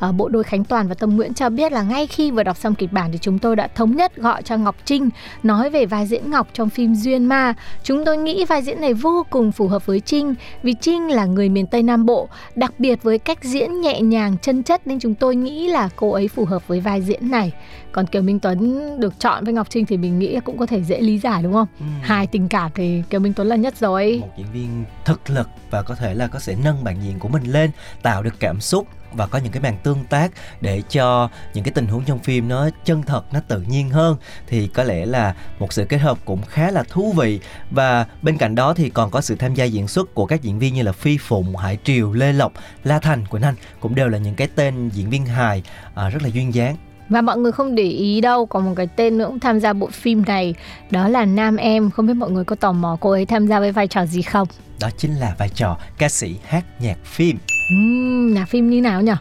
uh, 0.09 0.15
bộ 0.15 0.29
đôi 0.29 0.43
Khánh 0.43 0.63
Toàn 0.63 0.87
và 0.87 0.95
Tâm 0.95 1.15
Nguyễn 1.15 1.33
cho 1.33 1.49
biết 1.49 1.71
là 1.71 1.81
ngay 1.81 2.07
khi 2.07 2.31
vừa 2.31 2.43
đọc 2.43 2.57
xong 2.57 2.75
kịch 2.75 2.91
bản 2.91 3.11
thì 3.11 3.17
chúng 3.21 3.39
tôi 3.39 3.55
đã 3.55 3.67
thống 3.67 3.95
nhất 3.95 4.15
gọi 4.15 4.41
cho 4.41 4.57
Ngọc 4.57 4.75
Trinh 4.85 5.09
nói 5.43 5.69
về 5.69 5.85
vai 5.85 6.05
diễn 6.05 6.31
Ngọc 6.31 6.47
trong 6.53 6.69
phim 6.69 6.95
Duyên 6.95 7.25
Ma. 7.25 7.53
Chúng 7.83 8.05
tôi 8.05 8.17
nghĩ 8.17 8.45
vai 8.45 8.61
diễn 8.61 8.81
này 8.81 8.93
vô 8.93 9.25
cùng 9.29 9.51
phù 9.51 9.67
hợp 9.67 9.85
với 9.85 9.99
Trinh 9.99 10.35
vì 10.63 10.73
Trinh 10.73 11.07
là 11.07 11.25
người 11.25 11.49
miền 11.49 11.67
Tây 11.67 11.83
Nam 11.83 12.05
Bộ 12.05 12.27
đặc 12.55 12.73
biệt 12.77 13.03
với 13.03 13.19
cách 13.19 13.43
diễn 13.43 13.81
nhẹ 13.81 14.01
nhàng 14.01 14.37
chân 14.41 14.63
chất 14.63 14.87
nên 14.87 14.99
chúng 14.99 15.15
tôi 15.15 15.35
nghĩ 15.35 15.67
là 15.67 15.89
cô 15.95 16.11
ấy 16.11 16.27
phù 16.27 16.45
hợp 16.45 16.67
với 16.67 16.79
vai 16.79 16.88
vai 16.89 17.01
diễn 17.01 17.31
này. 17.31 17.51
Còn 17.91 18.05
kiều 18.05 18.21
minh 18.21 18.39
tuấn 18.39 18.79
được 18.99 19.19
chọn 19.19 19.43
với 19.43 19.53
ngọc 19.53 19.67
trinh 19.69 19.85
thì 19.85 19.97
mình 19.97 20.19
nghĩ 20.19 20.39
cũng 20.43 20.57
có 20.57 20.65
thể 20.65 20.83
dễ 20.83 21.01
lý 21.01 21.19
giải 21.19 21.43
đúng 21.43 21.53
không? 21.53 21.67
Ừ. 21.79 21.85
hai 22.01 22.27
tình 22.27 22.47
cảm 22.47 22.71
thì 22.75 23.03
kiều 23.09 23.19
minh 23.19 23.33
tuấn 23.33 23.47
là 23.47 23.55
nhất 23.55 23.77
rồi. 23.77 24.17
Một 24.21 24.27
diễn 24.37 24.47
viên 24.53 24.83
thực 25.05 25.29
lực 25.29 25.49
và 25.71 25.81
có 25.81 25.95
thể 25.95 26.13
là 26.13 26.27
có 26.27 26.39
sẽ 26.39 26.55
nâng 26.63 26.83
bản 26.83 26.95
diện 27.03 27.19
của 27.19 27.29
mình 27.29 27.43
lên 27.43 27.71
tạo 28.01 28.23
được 28.23 28.39
cảm 28.39 28.61
xúc 28.61 28.87
và 29.13 29.27
có 29.27 29.39
những 29.39 29.51
cái 29.51 29.61
màn 29.61 29.77
tương 29.83 30.03
tác 30.09 30.31
để 30.61 30.81
cho 30.89 31.29
những 31.53 31.63
cái 31.63 31.71
tình 31.71 31.87
huống 31.87 32.03
trong 32.03 32.19
phim 32.19 32.47
nó 32.47 32.69
chân 32.85 33.03
thật 33.03 33.23
nó 33.31 33.39
tự 33.47 33.61
nhiên 33.61 33.89
hơn 33.89 34.17
thì 34.47 34.67
có 34.67 34.83
lẽ 34.83 35.05
là 35.05 35.35
một 35.59 35.73
sự 35.73 35.85
kết 35.85 35.97
hợp 35.97 36.17
cũng 36.25 36.41
khá 36.41 36.71
là 36.71 36.83
thú 36.83 37.13
vị. 37.17 37.39
Và 37.71 38.05
bên 38.21 38.37
cạnh 38.37 38.55
đó 38.55 38.73
thì 38.73 38.89
còn 38.89 39.11
có 39.11 39.21
sự 39.21 39.35
tham 39.35 39.53
gia 39.53 39.65
diễn 39.65 39.87
xuất 39.87 40.15
của 40.15 40.25
các 40.25 40.41
diễn 40.41 40.59
viên 40.59 40.73
như 40.73 40.83
là 40.83 40.91
Phi 40.91 41.17
Phụng, 41.17 41.55
Hải 41.55 41.77
Triều, 41.83 42.13
Lê 42.13 42.33
Lộc, 42.33 42.53
La 42.83 42.99
Thành, 42.99 43.25
Quỳnh 43.25 43.41
Anh 43.41 43.55
cũng 43.79 43.95
đều 43.95 44.09
là 44.09 44.17
những 44.17 44.35
cái 44.35 44.47
tên 44.55 44.89
diễn 44.89 45.09
viên 45.09 45.25
hài 45.25 45.63
à, 45.95 46.09
rất 46.09 46.23
là 46.23 46.29
duyên 46.29 46.53
dáng. 46.53 46.75
Và 47.09 47.21
mọi 47.21 47.37
người 47.37 47.51
không 47.51 47.75
để 47.75 47.83
ý 47.83 48.21
đâu 48.21 48.45
Còn 48.45 48.65
một 48.65 48.73
cái 48.75 48.87
tên 48.95 49.17
nữa 49.17 49.25
cũng 49.27 49.39
tham 49.39 49.59
gia 49.59 49.73
bộ 49.73 49.89
phim 49.91 50.23
này 50.25 50.55
Đó 50.91 51.07
là 51.07 51.25
Nam 51.25 51.55
Em. 51.55 51.91
Không 51.91 52.07
biết 52.07 52.13
mọi 52.13 52.31
người 52.31 52.43
có 52.43 52.55
tò 52.55 52.71
mò 52.71 52.97
cô 52.99 53.11
ấy 53.11 53.25
tham 53.25 53.47
gia 53.47 53.59
với 53.59 53.71
vai 53.71 53.87
trò 53.87 54.05
gì 54.05 54.21
không? 54.21 54.47
Đó 54.79 54.89
chính 54.97 55.15
là 55.15 55.35
vai 55.37 55.49
trò 55.49 55.77
ca 55.97 56.09
sĩ 56.09 56.35
hát 56.47 56.65
nhạc 56.81 56.97
phim 57.05 57.37
uhm, 57.73 58.33
Nhạc 58.33 58.45
phim 58.45 58.69
như 58.69 58.81
nào 58.81 59.01
nhỉ? 59.01 59.11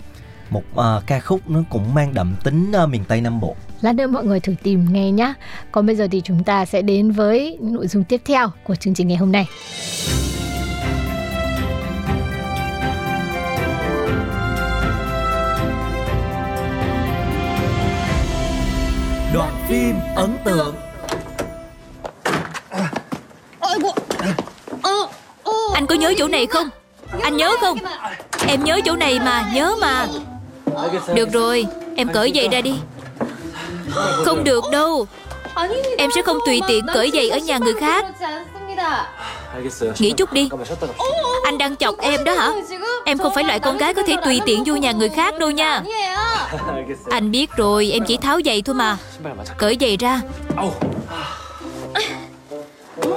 Một 0.51 0.63
uh, 0.75 1.07
ca 1.07 1.21
khúc 1.21 1.51
nó 1.51 1.63
cũng 1.71 1.95
mang 1.95 2.15
đậm 2.15 2.35
tính 2.45 2.73
uh, 2.83 2.89
miền 2.89 3.05
Tây 3.09 3.21
Nam 3.21 3.41
Bộ. 3.41 3.57
Lát 3.81 3.93
nữa 3.93 4.07
mọi 4.07 4.25
người 4.25 4.41
thử 4.41 4.55
tìm 4.63 4.87
nghe 4.93 5.11
nhé 5.11 5.35
Còn 5.73 5.87
bây 5.87 5.97
giờ 5.97 6.09
thì 6.11 6.21
chúng 6.25 6.45
ta 6.45 6.65
sẽ 6.65 6.83
đến 6.83 7.11
với 7.11 7.59
nội 7.61 7.87
dung 7.87 8.05
tiếp 8.05 8.21
theo 8.25 8.49
của 8.65 8.75
chương 8.75 8.95
trình 8.95 9.09
ngày 9.09 9.17
hôm 9.17 9.33
nay. 9.33 9.47
Đoạn 19.35 19.55
phim 19.69 19.95
ấn 20.17 20.31
tượng. 20.45 20.75
Anh 25.75 25.87
có 25.87 25.95
nhớ 25.95 26.15
chỗ 26.19 26.29
này 26.29 26.47
không? 26.47 26.69
Anh 27.23 27.37
nhớ 27.37 27.57
không? 27.61 27.79
Em 28.47 28.65
nhớ 28.65 28.81
chỗ 28.85 28.97
này 28.97 29.19
mà, 29.19 29.51
nhớ 29.55 29.75
mà. 29.81 30.07
Được 31.15 31.33
rồi, 31.33 31.67
em 31.97 32.09
cởi 32.13 32.33
giày 32.35 32.49
ra 32.49 32.61
đi. 32.61 32.75
Không 34.25 34.45
được 34.45 34.65
đâu. 34.73 35.07
Em 35.99 36.11
sẽ 36.15 36.23
không 36.23 36.39
tùy 36.47 36.61
tiện 36.69 36.87
cởi 36.95 37.11
giày 37.15 37.29
ở 37.29 37.39
nhà 37.39 37.59
người 37.59 37.75
khác. 37.75 38.07
Nghĩ 39.99 40.13
chút 40.13 40.33
đi. 40.33 40.49
Anh 41.45 41.59
đang 41.59 41.77
chọc 41.77 41.99
em 41.99 42.25
đó 42.25 42.33
hả? 42.33 42.53
Em 43.05 43.19
không 43.19 43.35
phải 43.35 43.45
loại 43.45 43.61
con 43.61 43.79
gái 43.79 43.95
có 43.95 44.03
thể 44.07 44.17
tùy 44.25 44.41
tiện 44.47 44.65
vô 44.67 44.75
nhà 44.75 44.93
người 44.93 45.09
khác 45.09 45.39
đâu 45.39 45.51
nha. 45.51 45.83
Anh 47.11 47.31
biết 47.31 47.51
rồi 47.57 47.91
Em 47.93 48.05
chỉ 48.05 48.17
tháo 48.17 48.41
giày 48.45 48.63
thôi 48.63 48.75
mà. 48.75 48.97
Cởi 49.59 49.77
giày 49.81 49.97
ra. 49.97 50.21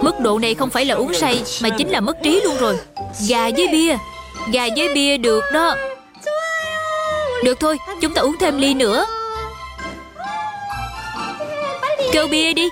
Mức 0.02 0.20
độ 0.20 0.40
này 0.40 0.56
không 0.56 0.70
phải 0.70 0.86
là 0.86 0.96
uống 0.96 1.14
say 1.14 1.44
Mà 1.62 1.70
chính 1.78 1.90
là 1.90 2.00
mất 2.00 2.18
trí 2.24 2.42
luôn 2.42 2.58
rồi. 2.58 2.80
Gà 3.28 3.50
với 3.58 3.68
bia. 3.72 3.98
Gà 4.54 4.68
với 4.76 4.94
bia 4.94 5.18
được 5.18 5.44
đó. 5.54 5.76
Được 7.44 7.60
thôi, 7.60 7.78
Chúng 8.02 8.14
ta 8.14 8.22
uống 8.22 8.38
thêm 8.40 8.58
ly 8.58 8.74
nữa. 8.74 9.06
Kêu 12.12 12.28
bia 12.28 12.54
đi. 12.54 12.70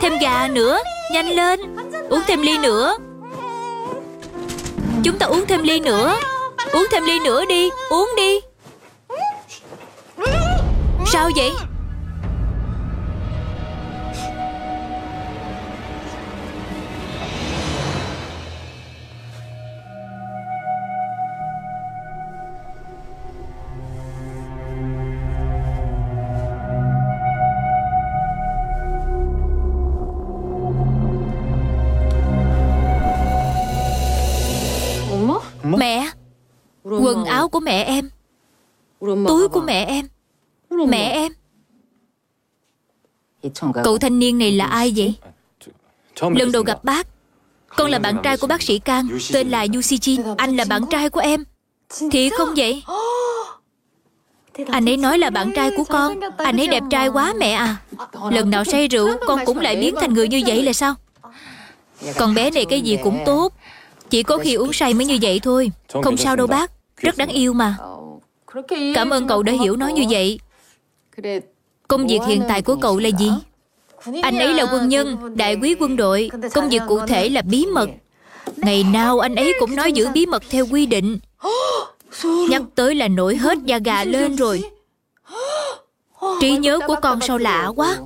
Thêm 0.00 0.12
gà 0.18 0.48
nữa. 0.48 0.78
Nhanh 1.12 1.28
lên. 1.28 1.60
Uống 2.08 2.22
thêm 2.26 2.42
ly 2.42 2.58
nữa. 2.58 2.96
Chúng 5.04 5.18
ta 5.18 5.26
uống 5.26 5.46
thêm 5.46 5.62
ly 5.62 5.80
nữa. 5.80 6.16
Uống 6.72 6.86
thêm 6.90 7.04
ly 7.04 7.18
nữa 7.20 7.44
đi. 7.44 7.70
Uống 7.90 8.10
đi. 8.16 8.40
Sao 11.06 11.30
vậy? 11.36 11.52
Của 37.52 37.60
mẹ 37.60 37.84
em. 37.84 38.10
Túi 39.00 39.48
của 39.48 39.60
mẹ 39.60 39.84
em. 39.84 40.08
Mẹ 40.88 41.10
em. 41.12 41.32
Cậu 43.84 43.98
thanh 43.98 44.18
niên 44.18 44.38
này 44.38 44.52
là 44.52 44.66
ai 44.66 44.92
vậy? 44.96 45.14
Lần 46.20 46.52
đầu 46.52 46.62
gặp 46.62 46.84
bác. 46.84 47.06
Con 47.76 47.90
là 47.90 47.98
bạn 47.98 48.16
trai 48.22 48.36
của 48.36 48.46
bác 48.46 48.62
sĩ 48.62 48.78
Cang 48.78 49.08
Tên 49.32 49.48
là 49.48 49.66
Yushijin. 49.66 50.34
Anh 50.38 50.56
là 50.56 50.64
bạn 50.64 50.82
trai 50.90 51.10
của 51.10 51.20
em. 51.20 51.44
Thiệt 52.10 52.32
không 52.36 52.54
vậy? 52.56 52.82
Anh 54.68 54.88
ấy 54.88 54.96
nói 54.96 55.18
là 55.18 55.30
bạn 55.30 55.52
trai 55.56 55.70
của 55.76 55.84
con. 55.84 56.20
Anh 56.36 56.60
ấy 56.60 56.66
đẹp 56.66 56.82
trai 56.90 57.08
quá 57.08 57.34
mẹ 57.38 57.52
à. 57.52 57.76
Lần 58.30 58.50
nào 58.50 58.64
say 58.64 58.88
rượu 58.88 59.08
Con 59.26 59.40
cũng 59.46 59.58
lại 59.58 59.76
biến 59.76 59.94
thành 60.00 60.14
người 60.14 60.28
như 60.28 60.42
vậy 60.46 60.62
là 60.62 60.72
sao? 60.72 60.94
Con 62.16 62.34
bé 62.34 62.50
này 62.50 62.64
cái 62.64 62.80
gì 62.80 62.98
cũng 63.02 63.22
tốt. 63.26 63.52
Chỉ 64.10 64.22
có 64.22 64.38
khi 64.38 64.54
uống 64.54 64.72
say 64.72 64.94
mới 64.94 65.06
như 65.06 65.18
vậy 65.22 65.40
thôi. 65.42 65.70
Không 66.02 66.16
sao 66.16 66.36
đâu 66.36 66.46
bác 66.46 66.70
rất 67.02 67.16
đáng 67.16 67.28
yêu 67.28 67.52
mà. 67.52 67.76
Cảm 68.94 69.10
ơn 69.10 69.26
cậu 69.26 69.42
đã 69.42 69.52
hiểu 69.52 69.76
nó 69.76 69.88
như 69.88 70.04
vậy. 70.10 70.38
Công 71.88 72.06
việc 72.06 72.20
hiện 72.26 72.42
tại 72.48 72.62
của 72.62 72.76
cậu 72.76 72.98
là 72.98 73.08
gì? 73.18 73.30
Anh 74.22 74.38
ấy 74.38 74.54
là 74.54 74.66
quân 74.72 74.88
nhân, 74.88 75.36
đại 75.36 75.56
quý 75.62 75.74
quân 75.80 75.96
đội. 75.96 76.30
Công 76.54 76.68
việc 76.68 76.82
cụ 76.88 77.00
thể 77.06 77.28
là 77.28 77.42
bí 77.42 77.66
mật. 77.66 77.88
Ngày 78.56 78.84
nào 78.84 79.18
anh 79.18 79.34
ấy 79.34 79.54
cũng 79.60 79.76
nói 79.76 79.92
giữ 79.92 80.08
bí 80.14 80.26
mật 80.26 80.42
theo 80.50 80.66
quy 80.70 80.86
định. 80.86 81.18
Nhắc 82.48 82.62
tới 82.74 82.94
là 82.94 83.08
nổi 83.08 83.36
hết 83.36 83.58
da 83.64 83.78
gà 83.78 84.04
lên 84.04 84.36
rồi. 84.36 84.62
Trí 86.40 86.56
nhớ 86.56 86.80
của 86.86 86.96
con 87.02 87.20
sao 87.20 87.38
lạ 87.38 87.72
quá. 87.76 87.96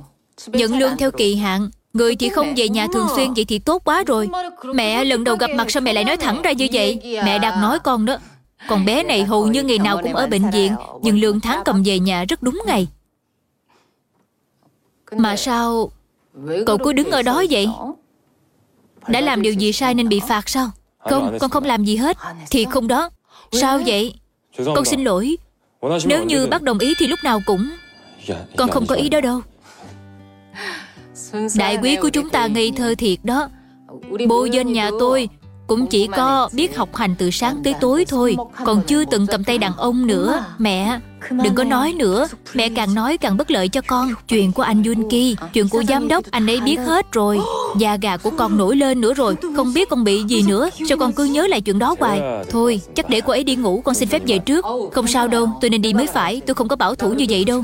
Nhận 0.47 0.79
lương 0.79 0.97
theo 0.97 1.11
kỳ 1.11 1.35
hạn. 1.35 1.69
Người 1.93 2.15
thì 2.15 2.29
không 2.29 2.53
về 2.57 2.69
nhà 2.69 2.87
thường 2.93 3.07
xuyên 3.15 3.33
vậy 3.33 3.45
thì 3.45 3.59
tốt 3.59 3.81
quá 3.85 4.03
rồi. 4.07 4.29
Mẹ 4.73 5.03
lần 5.03 5.23
đầu 5.23 5.35
gặp 5.35 5.49
mặt 5.55 5.71
sao 5.71 5.81
mẹ 5.81 5.93
lại 5.93 6.03
nói 6.03 6.17
thẳng 6.17 6.41
ra 6.41 6.51
như 6.51 6.67
vậy? 6.73 6.99
Mẹ 7.03 7.39
đang 7.39 7.61
nói 7.61 7.79
con 7.79 8.05
đó. 8.05 8.17
Còn 8.67 8.85
bé 8.85 9.03
này 9.03 9.23
hầu 9.23 9.47
như 9.47 9.63
ngày 9.63 9.79
nào 9.79 9.99
cũng 10.03 10.13
ở 10.13 10.27
bệnh 10.27 10.49
viện 10.49 10.75
Nhưng 11.01 11.19
lương 11.19 11.39
tháng 11.39 11.61
cầm 11.65 11.83
về 11.85 11.99
nhà 11.99 12.25
rất 12.29 12.43
đúng 12.43 12.61
ngày. 12.67 12.87
Mà 15.11 15.35
sao 15.35 15.91
Cậu 16.65 16.77
cứ 16.77 16.93
đứng 16.93 17.11
ở 17.11 17.21
đó 17.21 17.43
vậy? 17.49 17.67
Đã 19.07 19.21
làm 19.21 19.41
điều 19.41 19.53
gì 19.53 19.71
sai 19.71 19.93
nên 19.93 20.09
bị 20.09 20.21
phạt 20.27 20.49
sao? 20.49 20.71
Không, 20.97 21.37
con 21.39 21.49
không 21.49 21.63
làm 21.63 21.85
gì 21.85 21.95
hết. 21.95 22.17
Thì 22.49 22.65
không 22.65 22.87
đó. 22.87 23.09
Sao 23.51 23.79
vậy? 23.85 24.15
Con 24.75 24.85
xin 24.85 25.03
lỗi. 25.03 25.37
Nếu 26.05 26.23
như 26.23 26.47
bác 26.47 26.61
đồng 26.61 26.79
ý 26.79 26.93
thì 26.99 27.07
lúc 27.07 27.19
nào 27.23 27.39
cũng. 27.45 27.69
Con 28.57 28.69
không 28.69 28.87
có 28.87 28.95
ý 28.95 29.09
đó 29.09 29.21
đâu. 29.21 29.41
Đại 31.55 31.77
quý 31.81 31.97
của 32.01 32.09
chúng 32.09 32.29
ta 32.29 32.47
ngây 32.47 32.71
thơ 32.75 32.95
thiệt 32.97 33.19
đó. 33.23 33.49
Bố 34.27 34.45
dân 34.45 34.73
nhà 34.73 34.91
tôi 34.99 35.29
cũng 35.67 35.87
chỉ 35.87 36.07
có 36.07 36.49
biết 36.53 36.77
học 36.77 36.95
hành 36.95 37.15
từ 37.17 37.31
sáng 37.31 37.63
tới 37.63 37.75
tối 37.81 38.05
thôi 38.05 38.35
Còn 38.65 38.81
chưa 38.81 39.05
từng 39.05 39.27
cầm 39.27 39.43
tay 39.43 39.57
đàn 39.57 39.73
ông 39.77 40.07
nữa. 40.07 40.45
Mẹ, 40.57 40.99
đừng 41.29 41.55
có 41.55 41.63
nói 41.63 41.93
nữa. 41.93 42.27
Mẹ 42.53 42.69
càng 42.69 42.95
nói 42.95 43.17
càng 43.17 43.37
bất 43.37 43.51
lợi 43.51 43.67
cho 43.67 43.81
con. 43.87 44.09
Chuyện 44.27 44.51
của 44.51 44.63
anh 44.63 44.83
Yunki, 44.83 45.37
chuyện 45.53 45.69
của 45.69 45.83
giám 45.87 46.07
đốc 46.07 46.31
Anh 46.31 46.47
ấy 46.47 46.61
biết 46.61 46.79
hết 46.79 47.11
rồi. 47.11 47.39
Da 47.79 47.97
gà 48.01 48.17
của 48.17 48.29
con 48.37 48.57
nổi 48.57 48.75
lên 48.75 49.01
nữa 49.01 49.13
rồi 49.13 49.35
Không 49.55 49.73
biết 49.73 49.89
con 49.89 50.03
bị 50.03 50.23
gì 50.23 50.43
nữa. 50.47 50.69
Sao 50.89 50.97
con 50.97 51.13
cứ 51.13 51.23
nhớ 51.23 51.47
lại 51.47 51.61
chuyện 51.61 51.79
đó 51.79 51.95
hoài? 51.99 52.21
Thôi, 52.49 52.81
chắc 52.95 53.09
để 53.09 53.21
cô 53.21 53.33
ấy 53.33 53.43
đi 53.43 53.55
ngủ 53.55 53.81
Con 53.85 53.95
xin 53.95 54.09
phép 54.09 54.21
về 54.27 54.39
trước. 54.39 54.65
Không 54.91 55.07
sao 55.07 55.27
đâu, 55.27 55.49
tôi 55.61 55.69
nên 55.69 55.81
đi 55.81 55.93
mới 55.93 56.07
phải. 56.07 56.41
Tôi 56.45 56.53
không 56.53 56.67
có 56.67 56.75
bảo 56.75 56.95
thủ 56.95 57.13
như 57.13 57.25
vậy 57.29 57.43
đâu. 57.43 57.61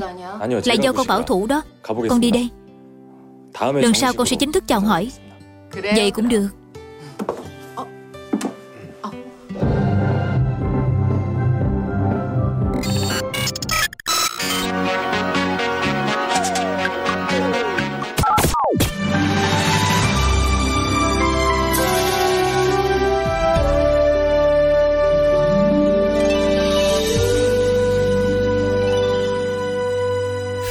Là 0.64 0.74
do 0.74 0.92
con 0.92 1.06
bảo 1.06 1.22
thủ 1.22 1.46
đó. 1.46 1.62
Con 2.08 2.20
đi 2.20 2.30
đây. 2.30 2.48
Lần 3.60 3.94
sau 3.94 4.12
con 4.12 4.26
sẽ 4.26 4.36
chính 4.36 4.52
thức 4.52 4.64
chào 4.66 4.80
hỏi. 4.80 5.10
Vậy 5.82 6.10
cũng 6.10 6.28
được. 6.28 6.48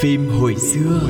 Phim 0.04 0.30
hồi 0.30 0.56
xưa. 0.56 1.10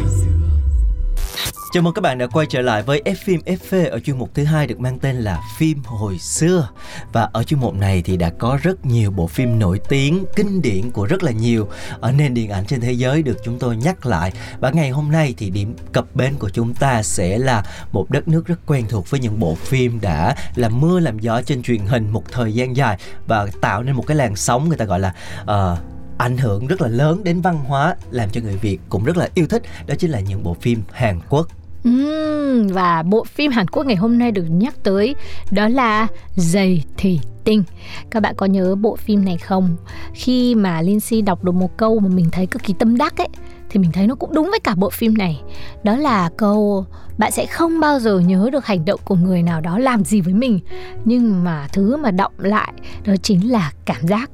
Chào 1.73 1.83
mừng 1.83 1.93
các 1.93 2.01
bạn 2.01 2.17
đã 2.17 2.27
quay 2.27 2.47
trở 2.49 2.61
lại 2.61 2.83
với 2.83 3.01
F 3.05 3.15
phim 3.23 3.41
FV 3.45 3.89
ở 3.89 3.99
chuyên 3.99 4.17
mục 4.17 4.29
thứ 4.33 4.43
hai 4.43 4.67
được 4.67 4.79
mang 4.79 4.99
tên 4.99 5.15
là 5.15 5.41
phim 5.57 5.81
hồi 5.85 6.17
xưa. 6.19 6.69
Và 7.13 7.29
ở 7.33 7.43
chuyên 7.43 7.59
mục 7.59 7.75
này 7.75 8.01
thì 8.01 8.17
đã 8.17 8.29
có 8.29 8.59
rất 8.63 8.85
nhiều 8.85 9.11
bộ 9.11 9.27
phim 9.27 9.59
nổi 9.59 9.79
tiếng 9.89 10.25
kinh 10.35 10.61
điển 10.61 10.91
của 10.91 11.05
rất 11.05 11.23
là 11.23 11.31
nhiều 11.31 11.67
ở 11.99 12.11
nền 12.11 12.33
điện 12.33 12.49
ảnh 12.49 12.65
trên 12.65 12.81
thế 12.81 12.91
giới 12.91 13.23
được 13.23 13.37
chúng 13.43 13.59
tôi 13.59 13.77
nhắc 13.77 14.05
lại. 14.05 14.31
Và 14.59 14.69
ngày 14.69 14.89
hôm 14.89 15.11
nay 15.11 15.33
thì 15.37 15.49
điểm 15.49 15.75
cập 15.91 16.15
bến 16.15 16.33
của 16.39 16.49
chúng 16.49 16.73
ta 16.73 17.03
sẽ 17.03 17.37
là 17.37 17.63
một 17.91 18.09
đất 18.09 18.27
nước 18.27 18.45
rất 18.45 18.59
quen 18.65 18.85
thuộc 18.89 19.09
với 19.09 19.19
những 19.19 19.39
bộ 19.39 19.55
phim 19.55 20.01
đã 20.01 20.35
làm 20.55 20.81
mưa 20.81 20.99
làm 20.99 21.19
gió 21.19 21.41
trên 21.41 21.63
truyền 21.63 21.85
hình 21.85 22.09
một 22.09 22.23
thời 22.31 22.53
gian 22.53 22.75
dài 22.75 22.97
và 23.27 23.47
tạo 23.61 23.83
nên 23.83 23.95
một 23.95 24.07
cái 24.07 24.17
làn 24.17 24.35
sóng 24.35 24.69
người 24.69 24.77
ta 24.77 24.85
gọi 24.85 24.99
là 24.99 25.13
uh, 25.43 25.92
ảnh 26.23 26.37
hưởng 26.37 26.67
rất 26.67 26.81
là 26.81 26.87
lớn 26.87 27.23
đến 27.23 27.41
văn 27.41 27.55
hóa 27.55 27.95
làm 28.11 28.29
cho 28.29 28.41
người 28.41 28.57
Việt 28.57 28.79
cũng 28.89 29.03
rất 29.03 29.17
là 29.17 29.29
yêu 29.33 29.47
thích 29.47 29.63
đó 29.87 29.95
chính 29.99 30.11
là 30.11 30.19
những 30.19 30.43
bộ 30.43 30.53
phim 30.53 30.81
Hàn 30.91 31.19
Quốc 31.29 31.47
Uhm, 31.89 32.67
và 32.67 33.03
bộ 33.03 33.23
phim 33.23 33.51
Hàn 33.51 33.67
Quốc 33.67 33.85
ngày 33.85 33.95
hôm 33.95 34.17
nay 34.17 34.31
được 34.31 34.45
nhắc 34.49 34.83
tới 34.83 35.15
đó 35.51 35.67
là 35.67 36.07
Giày 36.35 36.83
thì 36.97 37.19
Tinh. 37.43 37.63
Các 38.09 38.19
bạn 38.19 38.35
có 38.37 38.45
nhớ 38.45 38.75
bộ 38.75 38.95
phim 38.95 39.25
này 39.25 39.37
không? 39.37 39.75
Khi 40.13 40.55
mà 40.55 40.81
Lindsay 40.81 41.21
đọc 41.21 41.43
được 41.43 41.51
một 41.51 41.77
câu 41.77 41.99
mà 41.99 42.09
mình 42.09 42.29
thấy 42.31 42.45
cực 42.45 42.63
kỳ 42.63 42.73
tâm 42.79 42.97
đắc 42.97 43.17
ấy 43.17 43.27
thì 43.69 43.79
mình 43.79 43.91
thấy 43.91 44.07
nó 44.07 44.15
cũng 44.15 44.33
đúng 44.33 44.49
với 44.49 44.59
cả 44.59 44.75
bộ 44.75 44.89
phim 44.89 45.17
này. 45.17 45.41
Đó 45.83 45.95
là 45.95 46.29
câu 46.37 46.85
bạn 47.17 47.31
sẽ 47.31 47.45
không 47.45 47.79
bao 47.79 47.99
giờ 47.99 48.19
nhớ 48.19 48.49
được 48.51 48.65
hành 48.65 48.85
động 48.85 48.99
của 49.05 49.15
người 49.15 49.43
nào 49.43 49.61
đó 49.61 49.79
làm 49.79 50.03
gì 50.03 50.21
với 50.21 50.33
mình, 50.33 50.59
nhưng 51.05 51.43
mà 51.43 51.67
thứ 51.73 51.97
mà 51.97 52.11
động 52.11 52.33
lại 52.37 52.73
đó 53.05 53.13
chính 53.23 53.51
là 53.51 53.71
cảm 53.85 54.07
giác 54.07 54.31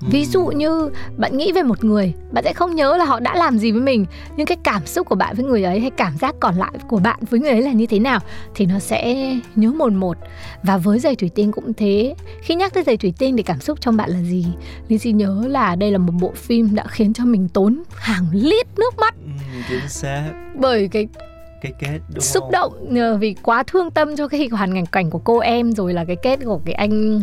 ví 0.00 0.24
dụ 0.24 0.46
như 0.46 0.90
bạn 1.16 1.36
nghĩ 1.36 1.52
về 1.52 1.62
một 1.62 1.84
người 1.84 2.12
bạn 2.32 2.44
sẽ 2.44 2.52
không 2.52 2.74
nhớ 2.74 2.96
là 2.96 3.04
họ 3.04 3.20
đã 3.20 3.36
làm 3.36 3.58
gì 3.58 3.72
với 3.72 3.80
mình. 3.80 4.06
Nhưng 4.36 4.46
cái 4.46 4.56
cảm 4.64 4.86
xúc 4.86 5.08
của 5.08 5.14
bạn 5.14 5.36
với 5.36 5.44
người 5.44 5.64
ấy 5.64 5.80
hay 5.80 5.90
cảm 5.90 6.16
giác 6.16 6.34
còn 6.40 6.54
lại 6.54 6.72
của 6.88 6.98
bạn 6.98 7.18
với 7.30 7.40
người 7.40 7.50
ấy 7.50 7.62
là 7.62 7.72
như 7.72 7.86
thế 7.86 7.98
nào 7.98 8.18
thì 8.54 8.66
nó 8.66 8.78
sẽ 8.78 9.32
nhớ 9.56 9.70
một 9.70 9.92
một. 9.92 10.16
Và 10.62 10.76
với 10.76 10.98
giày 10.98 11.16
thủy 11.16 11.30
tinh 11.34 11.52
cũng 11.52 11.72
thế. 11.74 12.14
Khi 12.42 12.54
nhắc 12.54 12.74
tới 12.74 12.82
giày 12.82 12.96
thủy 12.96 13.14
tinh 13.18 13.36
thì 13.36 13.42
cảm 13.42 13.60
xúc 13.60 13.80
trong 13.80 13.96
bạn 13.96 14.10
là 14.10 14.22
gì? 14.22 14.46
Xin 15.00 15.16
nhớ 15.16 15.44
là 15.48 15.76
đây 15.76 15.90
là 15.90 15.98
một 15.98 16.12
bộ 16.20 16.32
phim 16.36 16.74
đã 16.74 16.84
khiến 16.88 17.12
cho 17.12 17.24
mình 17.24 17.48
tốn 17.48 17.82
hàng 17.96 18.26
lít 18.32 18.66
nước 18.78 18.98
mắt. 18.98 19.14
Ừ, 19.24 19.60
chính 19.68 19.88
xác. 19.88 20.30
Bởi 20.58 20.88
cái 20.88 21.08
cái 21.60 21.72
kết 21.78 21.98
đúng 22.08 22.20
xúc 22.20 22.42
không? 22.42 22.52
động 22.52 22.94
nhờ 22.94 23.16
vì 23.20 23.34
quá 23.42 23.62
thương 23.66 23.90
tâm 23.90 24.16
cho 24.16 24.28
cái 24.28 24.48
hoàn 24.52 24.74
cảnh 24.74 24.86
cảnh 24.86 25.10
của 25.10 25.18
cô 25.18 25.38
em 25.38 25.72
rồi 25.72 25.92
là 25.94 26.04
cái 26.04 26.16
kết 26.16 26.38
của 26.44 26.60
cái 26.64 26.74
anh 26.74 27.20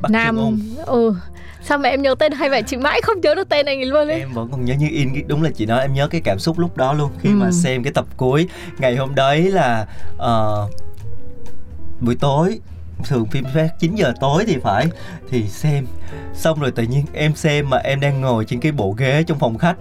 Bắc 0.00 0.10
nam. 0.10 0.58
ừ 0.86 1.14
sao 1.62 1.78
mà 1.78 1.88
em 1.88 2.02
nhớ 2.02 2.14
tên 2.18 2.32
hay 2.32 2.50
vậy? 2.50 2.62
Chị 2.62 2.76
mãi 2.76 3.00
không 3.02 3.20
nhớ 3.20 3.34
được 3.34 3.48
tên 3.48 3.66
anh 3.66 3.78
ấy 3.78 3.86
luôn 3.86 4.08
ấy. 4.08 4.20
Em 4.20 4.32
vẫn 4.32 4.48
còn 4.50 4.64
nhớ 4.64 4.74
như 4.74 4.88
in 4.90 5.08
đúng 5.26 5.42
là 5.42 5.50
chị 5.50 5.66
nói 5.66 5.82
em 5.82 5.94
nhớ 5.94 6.08
cái 6.08 6.20
cảm 6.20 6.38
xúc 6.38 6.58
lúc 6.58 6.76
đó 6.76 6.92
luôn 6.92 7.10
khi 7.18 7.28
ừ. 7.28 7.34
mà 7.34 7.50
xem 7.52 7.82
cái 7.82 7.92
tập 7.92 8.06
cuối 8.16 8.48
ngày 8.78 8.96
hôm 8.96 9.14
đấy 9.14 9.42
là 9.42 9.86
uh, 10.16 10.70
buổi 12.00 12.14
tối 12.20 12.60
thường 13.04 13.26
phim 13.26 13.44
phát 13.54 13.68
9 13.80 13.94
giờ 13.94 14.12
tối 14.20 14.44
thì 14.46 14.56
phải 14.62 14.86
thì 15.30 15.48
xem. 15.48 15.86
Xong 16.34 16.60
rồi 16.60 16.70
tự 16.70 16.82
nhiên 16.82 17.04
em 17.12 17.34
xem 17.34 17.70
mà 17.70 17.76
em 17.76 18.00
đang 18.00 18.20
ngồi 18.20 18.44
trên 18.44 18.60
cái 18.60 18.72
bộ 18.72 18.94
ghế 18.98 19.22
trong 19.26 19.38
phòng 19.38 19.58
khách 19.58 19.76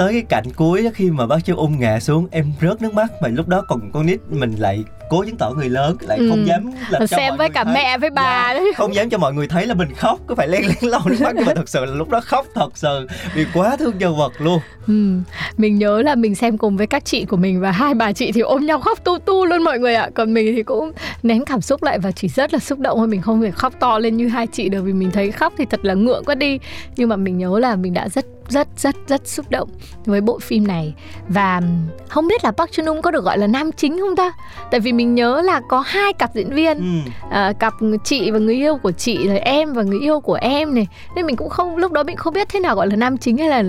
tới 0.00 0.12
cái 0.12 0.22
cạnh 0.22 0.44
cuối 0.56 0.90
khi 0.94 1.10
mà 1.10 1.26
bác 1.26 1.44
chưa 1.44 1.54
ung 1.54 1.78
ngã 1.78 2.00
xuống, 2.00 2.28
em 2.30 2.52
rớt 2.60 2.82
nước 2.82 2.94
mắt, 2.94 3.12
mà 3.22 3.28
lúc 3.28 3.48
đó 3.48 3.64
còn 3.68 3.90
con 3.92 4.06
nít 4.06 4.20
mình 4.30 4.52
lại 4.52 4.84
cố 5.10 5.24
chứng 5.24 5.36
tỏ 5.36 5.50
người 5.50 5.68
lớn 5.68 5.96
lại 6.00 6.18
ừ. 6.18 6.28
không 6.30 6.46
dám 6.46 6.70
là 6.90 7.06
xem 7.06 7.36
với 7.36 7.50
cả 7.50 7.64
thấy. 7.64 7.74
mẹ 7.74 7.98
với 7.98 8.10
bà 8.10 8.48
dạ, 8.48 8.54
đấy 8.54 8.72
không 8.76 8.94
dám 8.94 9.10
cho 9.10 9.18
mọi 9.18 9.32
người 9.32 9.48
thấy 9.48 9.66
là 9.66 9.74
mình 9.74 9.94
khóc 9.94 10.20
có 10.26 10.34
phải 10.34 10.48
len 10.48 10.62
lén 10.66 10.90
lau 10.90 11.00
nước 11.06 11.16
mắt 11.20 11.32
nhưng 11.36 11.46
mà 11.46 11.54
thật 11.54 11.68
sự 11.68 11.84
là 11.84 11.94
lúc 11.94 12.08
đó 12.08 12.20
khóc 12.20 12.46
thật 12.54 12.70
sự 12.74 13.06
vì 13.34 13.46
quá 13.54 13.76
thương 13.76 13.98
nhân 13.98 14.16
vật 14.16 14.32
luôn 14.38 14.58
ừ. 14.86 15.14
mình 15.56 15.78
nhớ 15.78 16.02
là 16.02 16.14
mình 16.14 16.34
xem 16.34 16.58
cùng 16.58 16.76
với 16.76 16.86
các 16.86 17.04
chị 17.04 17.24
của 17.24 17.36
mình 17.36 17.60
và 17.60 17.70
hai 17.70 17.94
bà 17.94 18.12
chị 18.12 18.32
thì 18.32 18.40
ôm 18.40 18.66
nhau 18.66 18.80
khóc 18.80 19.04
tu 19.04 19.18
tu 19.18 19.46
luôn 19.46 19.62
mọi 19.62 19.78
người 19.78 19.94
ạ 19.94 20.10
còn 20.14 20.34
mình 20.34 20.52
thì 20.56 20.62
cũng 20.62 20.92
nén 21.22 21.44
cảm 21.44 21.60
xúc 21.60 21.82
lại 21.82 21.98
và 21.98 22.12
chỉ 22.12 22.28
rất 22.28 22.52
là 22.52 22.58
xúc 22.58 22.78
động 22.78 22.98
thôi 22.98 23.06
mình 23.06 23.22
không 23.22 23.42
thể 23.42 23.50
khóc 23.50 23.74
to 23.80 23.98
lên 23.98 24.16
như 24.16 24.28
hai 24.28 24.46
chị 24.46 24.68
được 24.68 24.82
vì 24.82 24.92
mình 24.92 25.10
thấy 25.10 25.32
khóc 25.32 25.52
thì 25.58 25.64
thật 25.64 25.84
là 25.84 25.94
ngượng 25.94 26.24
quá 26.24 26.34
đi 26.34 26.58
nhưng 26.96 27.08
mà 27.08 27.16
mình 27.16 27.38
nhớ 27.38 27.58
là 27.58 27.76
mình 27.76 27.94
đã 27.94 28.08
rất 28.08 28.26
rất 28.50 28.68
rất 28.76 28.96
rất 29.08 29.28
xúc 29.28 29.50
động 29.50 29.68
với 30.04 30.20
bộ 30.20 30.38
phim 30.38 30.66
này 30.66 30.94
và 31.28 31.60
không 32.08 32.28
biết 32.28 32.44
là 32.44 32.50
Park 32.50 32.72
Chan 32.72 32.86
Ung 32.86 33.02
có 33.02 33.10
được 33.10 33.24
gọi 33.24 33.38
là 33.38 33.46
nam 33.46 33.72
chính 33.72 34.00
không 34.00 34.16
ta? 34.16 34.32
Tại 34.70 34.80
vì 34.80 34.92
mình 34.92 34.99
nhớ 35.04 35.42
là 35.44 35.60
có 35.68 35.80
hai 35.80 36.12
cặp 36.12 36.34
diễn 36.34 36.50
viên, 36.50 36.78
ừ. 36.78 37.10
à, 37.30 37.52
cặp 37.52 37.74
chị 38.04 38.30
và 38.30 38.38
người 38.38 38.54
yêu 38.54 38.76
của 38.76 38.90
chị 38.90 39.28
rồi 39.28 39.38
em 39.38 39.72
và 39.72 39.82
người 39.82 40.00
yêu 40.00 40.20
của 40.20 40.34
em 40.34 40.74
này, 40.74 40.86
nên 41.16 41.26
mình 41.26 41.36
cũng 41.36 41.48
không 41.48 41.76
lúc 41.76 41.92
đó 41.92 42.02
mình 42.02 42.16
không 42.16 42.34
biết 42.34 42.48
thế 42.48 42.60
nào 42.60 42.76
gọi 42.76 42.86
là 42.86 42.96
nam 42.96 43.18
chính 43.18 43.38
hay 43.38 43.48
là 43.48 43.62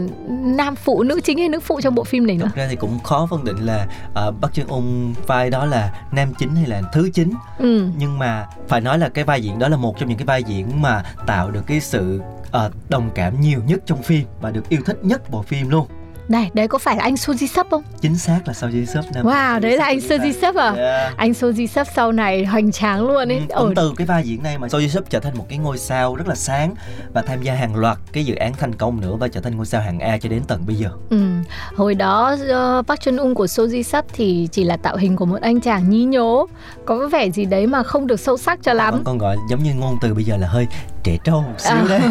nam 0.44 0.76
phụ, 0.76 1.04
nữ 1.04 1.20
chính 1.24 1.38
hay 1.38 1.50
nữ 1.50 1.60
phụ 1.60 1.82
trong 1.82 1.96
bộ 1.96 2.04
phim 2.04 2.28
này 2.28 2.38
nữa. 2.38 2.46
Thật 2.46 2.56
ra 2.56 2.68
thì 2.70 2.76
cũng 2.76 3.00
khó 3.00 3.28
phân 3.30 3.44
định 3.44 3.58
là 3.66 3.88
uh, 4.10 4.36
Park 4.42 4.54
Chan 4.54 4.68
Ung 4.68 5.14
vai 5.28 5.50
đó 5.50 5.66
là 5.66 5.94
nam 6.12 6.34
chính 6.40 6.56
hay 6.56 6.68
là 6.68 6.82
thứ 6.94 7.10
chính, 7.14 7.34
ừ. 7.60 7.86
nhưng 7.98 8.20
mà 8.20 8.48
phải 8.68 8.82
nói 8.82 9.00
là 9.00 9.10
cái 9.10 9.24
vai 9.24 9.42
diễn 9.42 9.60
đó 9.60 9.68
là 9.68 9.78
một 9.78 10.00
trong 10.00 10.10
những 10.10 10.18
cái 10.18 10.26
vai 10.26 10.44
diễn 10.44 10.82
mà 10.82 11.04
tạo 11.28 11.52
được 11.52 11.64
cái 11.68 11.80
sự 11.80 12.22
uh, 12.48 12.90
đồng 12.90 13.10
cảm 13.16 13.42
nhiều 13.42 13.60
nhất 13.68 13.80
trong 13.86 14.04
phim 14.04 14.26
và 14.42 14.52
được 14.52 14.70
yêu 14.70 14.82
thích 14.86 15.00
nhất 15.04 15.30
bộ 15.32 15.42
phim 15.42 15.70
luôn 15.70 15.88
này, 16.32 16.52
đấy 16.54 16.68
có 16.68 16.78
phải 16.78 16.96
là 16.96 17.04
anh 17.04 17.14
Soji 17.14 17.48
Sub 17.48 17.68
không? 17.72 17.84
Chính 18.02 18.18
xác 18.18 18.40
là 18.46 18.54
Soji 18.54 18.86
Sub 18.86 19.06
Nam. 19.14 19.26
Wow, 19.26 19.60
đấy 19.60 19.78
là 19.78 19.86
anh 19.86 19.98
Soji 19.98 20.34
Sub 20.42 20.56
à? 20.56 20.72
Yeah. 20.72 21.18
Anh 21.18 21.32
Soji 21.32 21.68
Sub 21.68 21.88
sau 21.96 22.12
này 22.12 22.46
hoành 22.46 22.72
tráng 22.72 23.08
luôn 23.08 23.32
ấy. 23.32 23.42
Ừ, 23.50 23.56
cũng 23.58 23.76
từ 23.76 23.94
cái 23.98 24.08
vai 24.08 24.24
diễn 24.24 24.44
này 24.44 24.58
mà 24.58 24.68
Soji 24.68 24.88
Sub 24.88 25.04
trở 25.10 25.20
thành 25.20 25.38
một 25.38 25.46
cái 25.50 25.58
ngôi 25.58 25.78
sao 25.78 26.16
rất 26.16 26.28
là 26.28 26.36
sáng 26.36 26.74
và 27.14 27.22
tham 27.22 27.42
gia 27.42 27.54
hàng 27.54 27.76
loạt 27.76 27.98
cái 28.14 28.26
dự 28.26 28.36
án 28.36 28.54
thành 28.54 28.76
công 28.76 29.02
nữa 29.02 29.16
và 29.20 29.28
trở 29.28 29.42
thành 29.42 29.58
ngôi 29.58 29.66
sao 29.66 29.82
hạng 29.82 30.00
A 30.00 30.18
cho 30.18 30.30
đến 30.30 30.42
tận 30.48 30.64
bây 30.68 30.76
giờ. 30.76 30.90
Ừ. 31.10 31.18
Hồi 31.76 31.96
đó 31.96 32.36
uh, 32.80 32.88
Park 32.88 33.02
Chun 33.02 33.18
Ung 33.18 33.36
của 33.36 33.46
Soji 33.46 33.84
Sub 33.84 34.06
thì 34.14 34.48
chỉ 34.52 34.64
là 34.64 34.78
tạo 34.78 34.98
hình 34.98 35.16
của 35.16 35.26
một 35.26 35.42
anh 35.42 35.62
chàng 35.62 35.90
nhí 35.90 36.04
nhố, 36.04 36.48
có 36.86 37.08
vẻ 37.08 37.30
gì 37.30 37.46
đấy 37.46 37.68
mà 37.68 37.84
không 37.84 38.08
được 38.08 38.20
sâu 38.20 38.38
sắc 38.38 38.60
cho 38.64 38.74
lắm. 38.74 39.02
Còn 39.04 39.18
gọi 39.18 39.38
giống 39.50 39.64
như 39.64 39.74
ngôn 39.74 39.98
từ 40.02 40.14
bây 40.14 40.24
giờ 40.24 40.38
là 40.38 40.48
hơi 40.48 40.68
trẻ 41.04 41.18
trâu 41.24 41.42
một 41.42 41.56
xíu 41.58 41.72
à. 41.72 41.86
đấy. 41.90 42.02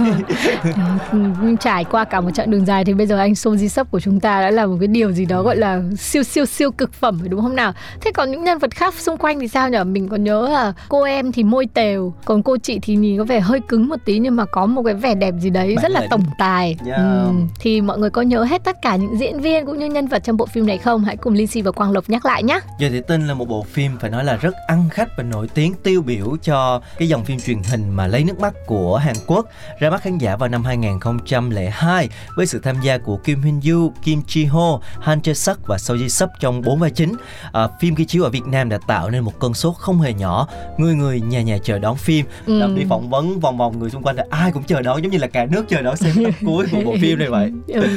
Trải 1.61 1.85
qua 1.85 2.05
cả 2.05 2.21
một 2.21 2.31
chặng 2.35 2.51
đường 2.51 2.67
dài 2.67 2.85
thì 2.85 2.95
bây 2.95 3.07
giờ 3.07 3.19
anh 3.19 3.33
Soji 3.33 3.69
Sub 3.69 3.87
của 3.91 4.01
chúng 4.01 4.21
ta 4.21 4.41
đã 4.41 4.51
là 4.51 4.67
một 4.67 4.77
cái 4.81 4.89
điều 4.89 5.13
gì 5.13 5.25
đó 5.25 5.43
gọi 5.43 5.57
là 5.57 5.83
siêu 5.99 6.23
siêu 6.23 6.47
siêu 6.47 6.71
cực 6.71 6.93
phẩm 6.93 7.21
đúng 7.29 7.41
không 7.43 7.57
nào 7.57 7.73
thế 8.01 8.11
còn 8.15 8.31
những 8.31 8.45
nhân 8.45 8.59
vật 8.59 8.71
khác 8.75 8.95
xung 8.95 9.17
quanh 9.17 9.41
thì 9.41 9.49
sao 9.49 9.69
nhở 9.69 9.85
mình 9.85 10.09
còn 10.09 10.25
nhớ 10.25 10.49
là 10.49 10.73
cô 10.89 11.03
em 11.03 11.33
thì 11.33 11.45
môi 11.45 11.67
tèo 11.75 12.15
còn 12.25 12.43
cô 12.43 12.57
chị 12.63 12.79
thì 12.83 12.97
nhìn 12.97 13.19
có 13.19 13.25
vẻ 13.25 13.41
hơi 13.41 13.61
cứng 13.69 13.89
một 13.89 13.97
tí 14.05 14.19
nhưng 14.19 14.37
mà 14.37 14.45
có 14.45 14.67
một 14.67 14.83
cái 14.83 14.95
vẻ 14.95 15.15
đẹp 15.15 15.35
gì 15.41 15.51
đấy 15.51 15.75
Bạn 15.77 15.83
rất 15.83 15.93
là 15.93 16.07
tổng 16.11 16.25
tài 16.39 16.77
yeah. 16.87 17.01
ừ. 17.01 17.31
thì 17.61 17.81
mọi 17.81 17.99
người 17.99 18.11
có 18.11 18.23
nhớ 18.23 18.45
hết 18.45 18.65
tất 18.65 18.77
cả 18.83 18.97
những 18.97 19.19
diễn 19.19 19.41
viên 19.41 19.67
cũng 19.67 19.79
như 19.79 19.87
nhân 19.87 20.07
vật 20.07 20.25
trong 20.25 20.37
bộ 20.37 20.47
phim 20.47 20.67
này 20.67 20.79
không 20.79 21.05
hãy 21.05 21.17
cùng 21.17 21.35
Linh 21.35 21.47
và 21.65 21.71
Quang 21.71 21.93
Lộc 21.93 22.11
nhắc 22.11 22.27
lại 22.27 22.43
nhé 22.43 22.61
giờ 22.79 22.89
thì 22.91 23.01
tin 23.09 23.27
là 23.27 23.35
một 23.35 23.49
bộ 23.49 23.63
phim 23.63 23.99
phải 24.01 24.11
nói 24.11 24.25
là 24.25 24.37
rất 24.37 24.55
ăn 24.67 24.89
khách 24.91 25.09
và 25.17 25.23
nổi 25.23 25.49
tiếng 25.55 25.75
tiêu 25.83 26.03
biểu 26.03 26.37
cho 26.43 26.81
cái 26.99 27.09
dòng 27.09 27.25
phim 27.25 27.41
truyền 27.41 27.63
hình 27.63 27.91
mà 27.91 28.07
lấy 28.07 28.25
nước 28.25 28.41
mắt 28.41 28.55
của 28.67 28.80
Hàn 28.97 29.17
Quốc 29.27 29.47
ra 29.79 29.91
mắt 29.91 30.03
khán 30.03 30.19
giả 30.19 30.37
vào 30.37 30.49
năm 30.49 30.65
2002 30.65 32.09
với 32.37 32.47
sự 32.47 32.61
tham 32.63 32.77
gia 32.83 32.99
của 32.99 33.17
Kim 33.17 33.43
Hyun 33.43 33.61
Yoo, 33.71 33.93
Kim 34.03 34.23
Ji 34.29 34.49
Ho, 34.49 34.81
Han 35.01 35.19
Jae 35.19 35.35
Suk 35.35 35.67
và 35.67 35.79
Seo 35.79 35.97
Ji 35.97 36.09
Sub 36.09 36.31
trong 36.41 36.63
bốn 36.63 36.79
vai 36.79 36.91
chính. 36.91 37.15
À, 37.53 37.69
phim 37.81 37.95
khi 37.95 38.05
chiếu 38.05 38.23
ở 38.23 38.31
Việt 38.31 38.47
Nam 38.47 38.69
đã 38.69 38.79
tạo 38.87 39.11
nên 39.11 39.23
một 39.23 39.41
cơn 39.41 39.55
sốt 39.55 39.75
không 39.77 40.01
hề 40.01 40.13
nhỏ. 40.13 40.49
Người 40.79 40.95
người 40.95 41.21
nhà 41.21 41.43
nhà 41.43 41.59
chờ 41.63 41.79
đón 41.79 41.97
phim, 41.97 42.27
ừ. 42.47 42.75
đi 42.77 42.85
phỏng 42.89 43.11
vấn 43.11 43.41
vòng 43.41 43.59
vòng 43.59 43.79
người 43.79 43.91
xung 43.91 44.03
quanh 44.03 44.17
là 44.17 44.25
ai 44.31 44.53
cũng 44.53 44.65
chờ 44.65 44.83
đón 44.83 45.03
giống 45.03 45.13
như 45.13 45.19
là 45.19 45.27
cả 45.27 45.47
nước 45.51 45.65
chờ 45.69 45.83
đón 45.83 45.97
xem 45.97 46.25
tập 46.25 46.35
cuối 46.47 46.67
của 46.73 46.81
bộ 46.85 46.95
phim 47.01 47.19
này 47.19 47.29
vậy. 47.29 47.53
Ừ. 47.67 47.89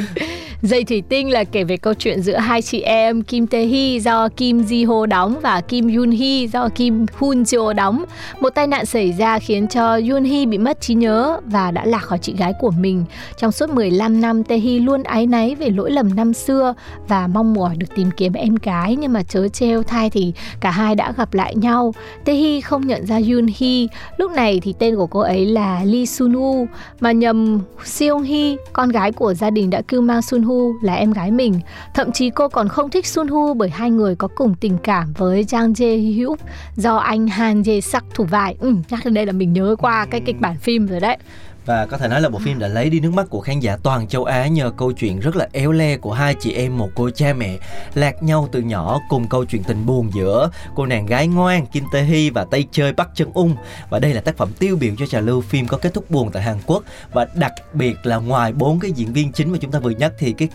Dây 0.63 0.83
thủy 0.83 1.03
tinh 1.09 1.29
là 1.29 1.43
kể 1.43 1.63
về 1.63 1.77
câu 1.77 1.93
chuyện 1.93 2.21
giữa 2.21 2.37
hai 2.37 2.61
chị 2.61 2.81
em 2.81 3.23
Kim 3.23 3.47
Tae 3.47 3.65
Hee 3.65 3.99
do 3.99 4.29
Kim 4.29 4.61
Ji 4.61 4.87
Ho 4.87 5.05
đóng 5.05 5.39
và 5.41 5.61
Kim 5.61 5.95
Yoon 5.95 6.11
Hee 6.11 6.47
do 6.47 6.69
Kim 6.75 7.05
Hoon 7.13 7.43
Jo 7.43 7.73
đóng. 7.73 8.05
Một 8.39 8.49
tai 8.49 8.67
nạn 8.67 8.85
xảy 8.85 9.11
ra 9.11 9.39
khiến 9.39 9.67
cho 9.67 9.99
Yoon 10.09 10.25
Hee 10.25 10.45
bị 10.45 10.57
mất 10.57 10.72
trí 10.81 10.93
nhớ 10.93 11.39
và 11.45 11.71
đã 11.71 11.85
lạc 11.85 11.99
khỏi 11.99 12.19
chị 12.19 12.33
gái 12.37 12.53
của 12.59 12.71
mình. 12.71 13.05
Trong 13.37 13.51
suốt 13.51 13.69
15 13.69 14.21
năm, 14.21 14.43
Tehi 14.43 14.79
luôn 14.79 15.03
áy 15.03 15.27
náy 15.27 15.55
về 15.55 15.69
lỗi 15.69 15.91
lầm 15.91 16.15
năm 16.15 16.33
xưa 16.33 16.73
và 17.07 17.27
mong 17.27 17.53
mỏi 17.53 17.75
được 17.75 17.87
tìm 17.95 18.09
kiếm 18.17 18.33
em 18.33 18.55
gái 18.63 18.95
nhưng 18.95 19.13
mà 19.13 19.23
chớ 19.23 19.47
trêu 19.47 19.83
thai 19.83 20.09
thì 20.09 20.33
cả 20.59 20.71
hai 20.71 20.95
đã 20.95 21.13
gặp 21.17 21.33
lại 21.33 21.55
nhau. 21.55 21.93
Tehi 22.25 22.61
không 22.61 22.87
nhận 22.87 23.05
ra 23.05 23.15
Yoon 23.15 23.47
Hee. 23.59 23.87
Lúc 24.17 24.31
này 24.31 24.59
thì 24.63 24.73
tên 24.79 24.95
của 24.95 25.07
cô 25.07 25.19
ấy 25.19 25.45
là 25.45 25.83
Lee 25.83 26.05
Sun 26.05 26.33
Woo 26.33 26.65
mà 26.99 27.11
nhầm 27.11 27.59
Seong 27.83 28.23
Hee, 28.23 28.55
con 28.73 28.89
gái 28.89 29.11
của 29.11 29.33
gia 29.33 29.49
đình 29.49 29.69
đã 29.69 29.81
cưu 29.81 30.01
mang 30.01 30.21
Sun 30.21 30.41
Woo 30.41 30.73
là 30.81 30.93
em 30.93 31.11
gái 31.11 31.31
mình. 31.31 31.59
Thậm 31.93 32.11
chí 32.11 32.29
cô 32.29 32.49
còn 32.49 32.67
không 32.67 32.89
thích 32.89 33.07
Sun 33.07 33.27
Woo 33.27 33.53
bởi 33.53 33.69
hai 33.69 33.91
người 33.91 34.15
có 34.15 34.27
cùng 34.35 34.55
tình 34.55 34.77
cảm 34.83 35.13
với 35.17 35.43
Jang 35.43 35.73
Jae 35.73 36.13
Hyuk 36.13 36.39
do 36.75 36.95
anh 36.95 37.27
Han 37.27 37.61
Jae 37.61 37.79
Sak 37.79 38.03
thủ 38.13 38.23
vai. 38.23 38.55
Ừ, 38.59 38.73
nhắc 38.89 38.99
đến 39.05 39.13
đây 39.13 39.25
là 39.25 39.31
mình 39.31 39.53
nhớ 39.53 39.75
qua 39.79 40.05
cái 40.05 40.21
kịch 40.21 40.39
bản 40.39 40.57
phim 40.63 40.87
rồi 40.87 40.99
đấy 40.99 41.17
và 41.65 41.85
có 41.85 41.97
thể 41.97 42.07
nói 42.07 42.21
là 42.21 42.29
bộ 42.29 42.39
phim 42.39 42.59
đã 42.59 42.67
lấy 42.67 42.89
đi 42.89 42.99
nước 42.99 43.13
mắt 43.13 43.29
của 43.29 43.39
khán 43.39 43.59
giả 43.59 43.77
toàn 43.83 44.07
châu 44.07 44.23
Á 44.23 44.47
nhờ 44.47 44.71
câu 44.77 44.91
chuyện 44.91 45.19
rất 45.19 45.35
là 45.35 45.47
éo 45.51 45.71
le 45.71 45.97
của 45.97 46.13
hai 46.13 46.35
chị 46.39 46.53
em 46.53 46.77
một 46.77 46.89
cô 46.95 47.09
cha 47.09 47.33
mẹ 47.33 47.57
lạc 47.93 48.23
nhau 48.23 48.49
từ 48.51 48.61
nhỏ 48.61 48.99
cùng 49.09 49.27
câu 49.27 49.45
chuyện 49.45 49.63
tình 49.63 49.85
buồn 49.85 50.09
giữa 50.13 50.49
cô 50.75 50.85
nàng 50.85 51.05
gái 51.05 51.27
ngoan 51.27 51.65
Kim 51.65 51.83
Tae 51.91 52.03
Hee 52.03 52.29
và 52.29 52.45
tay 52.51 52.65
chơi 52.71 52.93
Park 52.93 53.09
Chân 53.15 53.31
Ung 53.33 53.55
và 53.89 53.99
đây 53.99 54.13
là 54.13 54.21
tác 54.21 54.37
phẩm 54.37 54.49
tiêu 54.59 54.77
biểu 54.79 54.93
cho 54.97 55.05
trà 55.05 55.19
lưu 55.19 55.41
phim 55.41 55.67
có 55.67 55.77
kết 55.77 55.93
thúc 55.93 56.11
buồn 56.11 56.29
tại 56.31 56.43
Hàn 56.43 56.57
Quốc. 56.65 56.83
Và 57.13 57.27
đặc 57.35 57.53
biệt 57.73 57.95
là 58.03 58.17
ngoài 58.17 58.53
bốn 58.53 58.79
cái 58.79 58.91
diễn 58.91 59.13
viên 59.13 59.31
chính 59.31 59.51
mà 59.51 59.57
chúng 59.61 59.71
ta 59.71 59.79
vừa 59.79 59.89
nhắc 59.89 60.13
thì 60.17 60.33
cái 60.33 60.49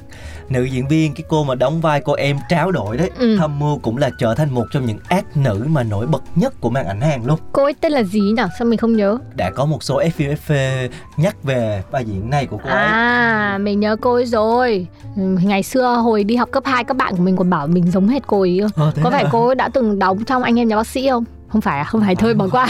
nữ 0.48 0.64
diễn 0.64 0.88
viên 0.88 1.14
cái 1.14 1.24
cô 1.28 1.44
mà 1.44 1.54
đóng 1.54 1.80
vai 1.80 2.00
cô 2.00 2.12
em 2.12 2.38
tráo 2.48 2.70
đổi 2.70 2.96
đấy 2.96 3.10
ừ. 3.18 3.36
thâm 3.36 3.58
mưu 3.58 3.78
cũng 3.78 3.96
là 3.96 4.10
trở 4.18 4.34
thành 4.34 4.50
một 4.50 4.66
trong 4.72 4.86
những 4.86 4.98
ác 5.08 5.36
nữ 5.36 5.66
mà 5.68 5.82
nổi 5.82 6.06
bật 6.06 6.22
nhất 6.34 6.54
của 6.60 6.70
màn 6.70 6.86
ảnh 6.86 7.00
Hàn 7.00 7.24
luôn. 7.24 7.38
Cô 7.52 7.64
ấy 7.64 7.74
tên 7.80 7.92
là 7.92 8.02
gì 8.02 8.20
nhỉ? 8.20 8.42
Sao 8.58 8.66
mình 8.66 8.78
không 8.78 8.96
nhớ? 8.96 9.18
Đã 9.36 9.50
có 9.50 9.64
một 9.64 9.82
số 9.82 10.02
FFP 10.02 10.88
nhắc 11.16 11.42
về 11.42 11.82
vai 11.90 12.04
diễn 12.04 12.30
này 12.30 12.46
của 12.46 12.58
cô 12.64 12.70
ấy. 12.70 12.86
À 12.86 13.58
mình 13.60 13.80
nhớ 13.80 13.96
cô 14.00 14.14
ấy 14.14 14.26
rồi. 14.26 14.86
Ừ, 15.16 15.22
ngày 15.22 15.62
xưa 15.62 15.96
hồi 15.96 16.24
đi 16.24 16.36
học 16.36 16.48
cấp 16.52 16.62
2 16.66 16.84
các 16.84 16.96
bạn 16.96 17.16
của 17.16 17.22
mình 17.22 17.36
còn 17.36 17.50
bảo 17.50 17.66
mình 17.66 17.90
giống 17.90 18.08
hết 18.08 18.22
cô 18.26 18.40
ấy. 18.40 18.60
Ờ, 18.74 18.92
có 19.04 19.10
phải 19.10 19.24
cô 19.32 19.46
ấy 19.46 19.54
đã 19.54 19.68
từng 19.68 19.98
đóng 19.98 20.24
trong 20.24 20.42
anh 20.42 20.58
em 20.58 20.68
nhà 20.68 20.76
bác 20.76 20.86
sĩ 20.86 21.08
không 21.10 21.24
không 21.48 21.60
phải 21.60 21.78
à 21.78 21.84
không 21.84 22.00
phải 22.00 22.14
thôi 22.14 22.34
bỏ 22.34 22.48
qua. 22.52 22.68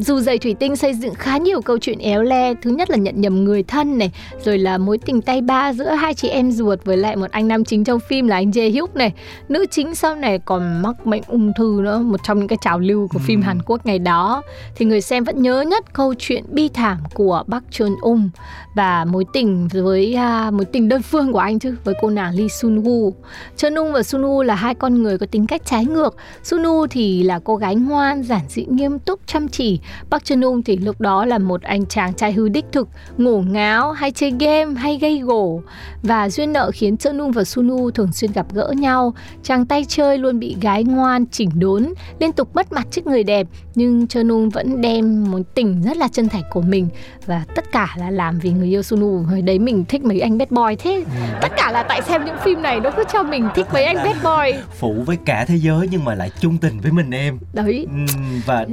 dù 0.00 0.20
dày 0.20 0.38
thủy 0.38 0.54
tinh 0.60 0.76
xây 0.76 0.94
dựng 0.94 1.14
khá 1.14 1.36
nhiều 1.36 1.60
câu 1.60 1.78
chuyện 1.78 1.98
éo 1.98 2.22
le 2.22 2.54
thứ 2.54 2.70
nhất 2.70 2.90
là 2.90 2.96
nhận 2.96 3.20
nhầm 3.20 3.44
người 3.44 3.62
thân 3.62 3.98
này 3.98 4.10
rồi 4.44 4.58
là 4.58 4.78
mối 4.78 4.98
tình 4.98 5.22
tay 5.22 5.40
ba 5.40 5.72
giữa 5.72 5.90
hai 5.90 6.14
chị 6.14 6.28
em 6.28 6.52
ruột 6.52 6.84
với 6.84 6.96
lại 6.96 7.16
một 7.16 7.30
anh 7.30 7.48
nam 7.48 7.64
chính 7.64 7.84
trong 7.84 8.00
phim 8.00 8.28
là 8.28 8.36
anh 8.36 8.50
Jae 8.50 8.70
Hyuk 8.70 8.96
này. 8.96 9.12
Nữ 9.48 9.66
chính 9.70 9.94
sau 9.94 10.16
này 10.16 10.38
còn 10.38 10.82
mắc 10.82 11.06
bệnh 11.06 11.22
ung 11.26 11.52
thư 11.58 11.80
nữa 11.82 11.98
một 11.98 12.20
trong 12.24 12.38
những 12.38 12.48
cái 12.48 12.58
trào 12.60 12.78
lưu 12.78 13.08
của 13.08 13.18
phim 13.18 13.42
Hàn 13.42 13.58
Quốc 13.66 13.86
ngày 13.86 13.98
đó. 13.98 14.42
Thì 14.76 14.86
người 14.86 15.00
xem 15.00 15.24
vẫn 15.24 15.42
nhớ 15.42 15.60
nhất 15.60 15.92
câu 15.92 16.14
chuyện 16.18 16.44
bi 16.48 16.68
thảm 16.68 16.98
của 17.14 17.44
Bắc 17.46 17.62
Chun 17.70 17.94
Um 18.00 18.28
và 18.74 19.04
mối 19.04 19.24
tình 19.32 19.68
với 19.68 20.16
uh, 20.48 20.52
mối 20.54 20.64
tình 20.64 20.88
đơn 20.88 21.02
phương 21.02 21.32
của 21.32 21.38
anh 21.38 21.58
chứ 21.58 21.76
với 21.84 21.94
cô 22.02 22.10
nàng 22.10 22.34
Lee 22.34 22.48
Sun 22.48 22.82
Woo. 22.82 23.12
Chun 23.56 23.74
Um 23.74 23.92
và 23.92 24.02
Sun 24.02 24.22
Woo 24.22 24.42
là 24.42 24.54
hai 24.54 24.74
con 24.74 25.02
người 25.02 25.18
có 25.18 25.26
tính 25.30 25.46
cách 25.46 25.62
trái 25.64 25.84
ngược. 25.84 25.95
Sunu 26.42 26.86
thì 26.90 27.22
là 27.22 27.40
cô 27.44 27.56
gái 27.56 27.74
ngoan, 27.74 28.22
giản 28.22 28.42
dị 28.48 28.64
nghiêm 28.68 28.98
túc, 28.98 29.20
chăm 29.26 29.48
chỉ. 29.48 29.80
Park 30.10 30.24
Chan 30.24 30.40
Ung 30.40 30.62
thì 30.62 30.76
lúc 30.76 31.00
đó 31.00 31.24
là 31.24 31.38
một 31.38 31.62
anh 31.62 31.86
chàng 31.86 32.14
trai 32.14 32.32
hư 32.32 32.48
đích 32.48 32.64
thực, 32.72 32.88
ngổ 33.18 33.38
ngáo, 33.38 33.92
hay 33.92 34.10
chơi 34.10 34.32
game, 34.40 34.74
hay 34.74 34.98
gây 34.98 35.18
gổ. 35.18 35.62
Và 36.02 36.28
duyên 36.28 36.52
nợ 36.52 36.70
khiến 36.74 36.96
Chan 36.96 37.18
Ung 37.18 37.32
và 37.32 37.44
Sunu 37.44 37.90
thường 37.90 38.12
xuyên 38.12 38.32
gặp 38.32 38.46
gỡ 38.52 38.72
nhau. 38.76 39.14
Chàng 39.42 39.66
tay 39.66 39.84
chơi 39.88 40.18
luôn 40.18 40.38
bị 40.38 40.56
gái 40.60 40.84
ngoan, 40.84 41.26
chỉnh 41.26 41.50
đốn, 41.54 41.92
liên 42.18 42.32
tục 42.32 42.48
mất 42.54 42.72
mặt 42.72 42.86
trước 42.90 43.06
người 43.06 43.24
đẹp. 43.24 43.46
Nhưng 43.74 44.06
Chan 44.06 44.28
Ung 44.28 44.50
vẫn 44.50 44.80
đem 44.80 45.30
một 45.30 45.40
tình 45.54 45.82
rất 45.82 45.96
là 45.96 46.08
chân 46.08 46.28
thành 46.28 46.42
của 46.50 46.60
mình. 46.60 46.88
Và 47.26 47.44
tất 47.54 47.72
cả 47.72 47.94
là 47.98 48.10
làm 48.10 48.38
vì 48.38 48.50
người 48.50 48.68
yêu 48.68 48.82
Sunu. 48.82 49.22
Hồi 49.22 49.42
đấy 49.42 49.58
mình 49.58 49.84
thích 49.88 50.04
mấy 50.04 50.20
anh 50.20 50.38
bad 50.38 50.50
boy 50.50 50.76
thế. 50.78 50.94
Ừ. 50.94 51.36
Tất 51.42 51.52
cả 51.56 51.70
là 51.72 51.82
tại 51.82 52.02
xem 52.02 52.24
những 52.24 52.36
phim 52.44 52.62
này 52.62 52.80
nó 52.80 52.90
cứ 52.96 53.04
cho 53.12 53.22
mình 53.22 53.48
thích 53.54 53.66
mấy 53.72 53.84
anh 53.84 53.96
bad 53.96 54.16
boy. 54.24 54.60
Phụ 54.78 54.94
với 55.06 55.16
cả 55.24 55.44
thế 55.48 55.56
giới 55.56 55.85
nhưng 55.90 56.04
mà 56.04 56.14
lại 56.14 56.30
chung 56.40 56.58
tình 56.58 56.80
với 56.80 56.92
mình 56.92 57.10
em. 57.10 57.38
Đấy. 57.52 57.86
Và 58.46 58.66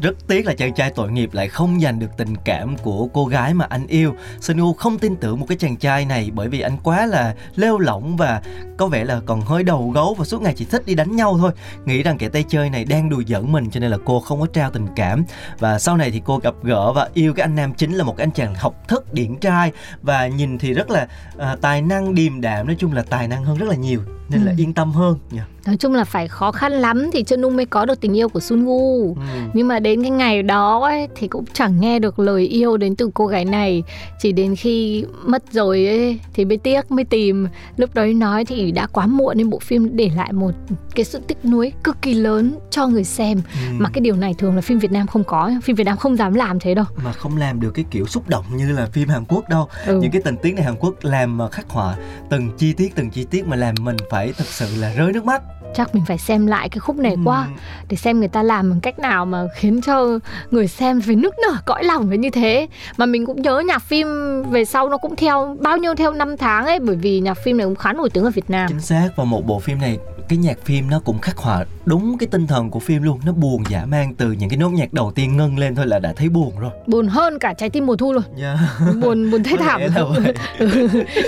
rất 0.00 0.16
tiếc 0.28 0.46
là 0.46 0.54
chàng 0.54 0.74
trai 0.74 0.90
tội 0.90 1.12
nghiệp 1.12 1.30
lại 1.32 1.48
không 1.48 1.80
giành 1.80 1.98
được 1.98 2.10
tình 2.16 2.36
cảm 2.44 2.76
của 2.76 3.08
cô 3.12 3.26
gái 3.26 3.54
mà 3.54 3.66
anh 3.68 3.86
yêu. 3.86 4.14
Woo 4.40 4.74
không 4.74 4.98
tin 4.98 5.16
tưởng 5.16 5.40
một 5.40 5.46
cái 5.48 5.58
chàng 5.58 5.76
trai 5.76 6.04
này 6.04 6.30
bởi 6.34 6.48
vì 6.48 6.60
anh 6.60 6.76
quá 6.82 7.06
là 7.06 7.34
lêu 7.56 7.78
lỏng 7.78 8.16
và 8.16 8.42
có 8.76 8.86
vẻ 8.86 9.04
là 9.04 9.20
còn 9.26 9.40
hơi 9.40 9.62
đầu 9.62 9.90
gấu 9.90 10.14
và 10.14 10.24
suốt 10.24 10.42
ngày 10.42 10.54
chỉ 10.56 10.64
thích 10.64 10.82
đi 10.86 10.94
đánh 10.94 11.16
nhau 11.16 11.38
thôi. 11.38 11.50
Nghĩ 11.84 12.02
rằng 12.02 12.18
kẻ 12.18 12.28
tay 12.28 12.44
chơi 12.48 12.70
này 12.70 12.84
đang 12.84 13.10
đùa 13.10 13.22
giỡn 13.26 13.52
mình 13.52 13.70
cho 13.70 13.80
nên 13.80 13.90
là 13.90 13.98
cô 14.04 14.20
không 14.20 14.40
có 14.40 14.46
trao 14.46 14.70
tình 14.70 14.86
cảm. 14.96 15.24
Và 15.58 15.78
sau 15.78 15.96
này 15.96 16.10
thì 16.10 16.22
cô 16.24 16.38
gặp 16.38 16.54
gỡ 16.62 16.92
và 16.92 17.08
yêu 17.14 17.34
cái 17.34 17.44
anh 17.44 17.54
nam 17.54 17.74
chính 17.74 17.92
là 17.92 18.04
một 18.04 18.16
cái 18.16 18.24
anh 18.24 18.32
chàng 18.32 18.54
học 18.54 18.88
thức 18.88 19.14
điển 19.14 19.36
trai. 19.36 19.72
Và 20.02 20.26
nhìn 20.26 20.58
thì 20.58 20.72
rất 20.74 20.90
là 20.90 21.08
à, 21.38 21.56
tài 21.60 21.82
năng 21.82 22.14
điềm 22.14 22.40
đạm 22.40 22.66
nói 22.66 22.76
chung 22.78 22.92
là 22.92 23.02
tài 23.02 23.28
năng 23.28 23.44
hơn 23.44 23.56
rất 23.58 23.68
là 23.68 23.74
nhiều 23.74 24.00
nên 24.28 24.42
là 24.42 24.52
Ừ. 24.52 24.56
yên 24.62 24.74
tâm 24.74 24.92
hơn 24.92 25.18
nha 25.30 25.46
nói 25.66 25.76
chung 25.76 25.94
là 25.94 26.04
phải 26.04 26.28
khó 26.28 26.52
khăn 26.52 26.72
lắm 26.72 27.10
thì 27.12 27.22
chân 27.22 27.40
Nung 27.40 27.56
mới 27.56 27.66
có 27.66 27.84
được 27.84 28.00
tình 28.00 28.16
yêu 28.16 28.28
của 28.28 28.40
Sun 28.40 28.64
Woo. 28.64 29.14
Ừ. 29.14 29.22
nhưng 29.54 29.68
mà 29.68 29.78
đến 29.78 30.02
cái 30.02 30.10
ngày 30.10 30.42
đó 30.42 30.80
ấy, 30.80 31.08
thì 31.16 31.28
cũng 31.28 31.44
chẳng 31.52 31.80
nghe 31.80 31.98
được 31.98 32.18
lời 32.18 32.46
yêu 32.46 32.76
đến 32.76 32.96
từ 32.96 33.10
cô 33.14 33.26
gái 33.26 33.44
này. 33.44 33.82
Chỉ 34.18 34.32
đến 34.32 34.56
khi 34.56 35.04
mất 35.24 35.42
rồi 35.52 35.86
ấy, 35.86 36.20
thì 36.34 36.44
mới 36.44 36.56
tiếc 36.56 36.90
mới 36.90 37.04
tìm. 37.04 37.46
Lúc 37.76 37.94
đấy 37.94 38.14
nói 38.14 38.44
thì 38.44 38.70
đã 38.72 38.86
quá 38.86 39.06
muộn 39.06 39.38
nên 39.38 39.50
bộ 39.50 39.58
phim 39.58 39.96
để 39.96 40.10
lại 40.16 40.32
một 40.32 40.50
cái 40.94 41.04
sự 41.04 41.20
tích 41.26 41.44
nuối 41.44 41.72
cực 41.84 42.02
kỳ 42.02 42.14
lớn 42.14 42.58
cho 42.70 42.86
người 42.86 43.04
xem. 43.04 43.42
Ừ. 43.52 43.74
mà 43.78 43.90
cái 43.92 44.00
điều 44.00 44.16
này 44.16 44.34
thường 44.38 44.54
là 44.54 44.60
phim 44.60 44.78
Việt 44.78 44.92
Nam 44.92 45.06
không 45.06 45.24
có 45.24 45.50
phim 45.62 45.76
Việt 45.76 45.84
Nam 45.84 45.96
không 45.96 46.16
dám 46.16 46.34
làm 46.34 46.60
thế 46.60 46.74
đâu. 46.74 46.84
Mà 47.04 47.12
không 47.12 47.36
làm 47.36 47.60
được 47.60 47.70
cái 47.74 47.84
kiểu 47.90 48.06
xúc 48.06 48.28
động 48.28 48.44
như 48.56 48.72
là 48.72 48.86
phim 48.92 49.08
Hàn 49.08 49.24
Quốc 49.28 49.48
đâu. 49.48 49.68
Ừ. 49.86 50.00
những 50.00 50.10
cái 50.10 50.22
tình 50.24 50.36
tiết 50.36 50.52
này 50.52 50.64
Hàn 50.64 50.76
Quốc 50.76 50.94
làm 51.02 51.38
mà 51.38 51.48
khắc 51.48 51.68
họa 51.68 51.96
từng 52.30 52.50
chi 52.58 52.72
tiết 52.72 52.94
từng 52.94 53.10
chi 53.10 53.24
tiết 53.30 53.46
mà 53.46 53.56
làm 53.56 53.74
mình 53.80 53.96
phải 54.10 54.32
thật 54.38 54.46
sự 54.46 54.66
là 54.78 54.92
rơi 54.94 55.12
nước 55.12 55.24
mắt 55.24 55.42
chắc 55.74 55.94
mình 55.94 56.04
phải 56.06 56.18
xem 56.18 56.46
lại 56.46 56.68
cái 56.68 56.78
khúc 56.78 56.96
này 56.96 57.16
qua 57.24 57.44
Ừ. 57.46 57.60
để 57.88 57.96
xem 57.96 58.18
người 58.18 58.28
ta 58.28 58.42
làm 58.42 58.70
bằng 58.70 58.80
cách 58.80 58.98
nào 58.98 59.26
mà 59.26 59.44
khiến 59.56 59.80
cho 59.82 60.18
người 60.50 60.66
xem 60.68 61.00
phải 61.00 61.16
nức 61.16 61.34
nở 61.48 61.54
cõi 61.66 61.84
lòng 61.84 62.08
với 62.08 62.18
như 62.18 62.30
thế 62.30 62.68
mà 62.96 63.06
mình 63.06 63.26
cũng 63.26 63.42
nhớ 63.42 63.62
nhạc 63.68 63.82
phim 63.82 64.06
về 64.50 64.64
sau 64.64 64.88
nó 64.88 64.96
cũng 64.96 65.16
theo 65.16 65.56
bao 65.60 65.76
nhiêu 65.76 65.94
theo 65.94 66.12
năm 66.12 66.36
tháng 66.36 66.66
ấy 66.66 66.78
bởi 66.80 66.96
vì 66.96 67.20
nhạc 67.20 67.34
phim 67.34 67.56
này 67.56 67.66
cũng 67.66 67.76
khá 67.76 67.92
nổi 67.92 68.10
tiếng 68.10 68.24
ở 68.24 68.30
Việt 68.30 68.50
Nam 68.50 68.66
chính 68.68 68.80
xác 68.80 69.08
và 69.16 69.24
một 69.24 69.46
bộ 69.46 69.58
phim 69.58 69.78
này 69.80 69.98
cái 70.28 70.38
nhạc 70.38 70.58
phim 70.64 70.90
nó 70.90 71.00
cũng 71.00 71.18
khắc 71.18 71.36
họa 71.36 71.64
đúng 71.84 72.18
cái 72.18 72.26
tinh 72.26 72.46
thần 72.46 72.70
của 72.70 72.78
phim 72.80 73.02
luôn. 73.02 73.20
Nó 73.26 73.32
buồn 73.32 73.62
dã 73.70 73.84
man 73.84 74.14
từ 74.14 74.32
những 74.32 74.48
cái 74.48 74.56
nốt 74.56 74.70
nhạc 74.70 74.92
đầu 74.92 75.12
tiên 75.14 75.36
ngân 75.36 75.58
lên 75.58 75.74
thôi 75.74 75.86
là 75.86 75.98
đã 75.98 76.12
thấy 76.16 76.28
buồn 76.28 76.58
rồi. 76.58 76.70
Buồn 76.86 77.06
hơn 77.08 77.38
cả 77.38 77.54
trái 77.54 77.70
tim 77.70 77.86
mùa 77.86 77.96
thu 77.96 78.12
luôn. 78.12 78.22
Yeah. 78.40 78.58
buồn 79.02 79.30
buồn 79.30 79.42
thấy 79.42 79.56
Có 79.58 79.64
thảm. 79.64 79.80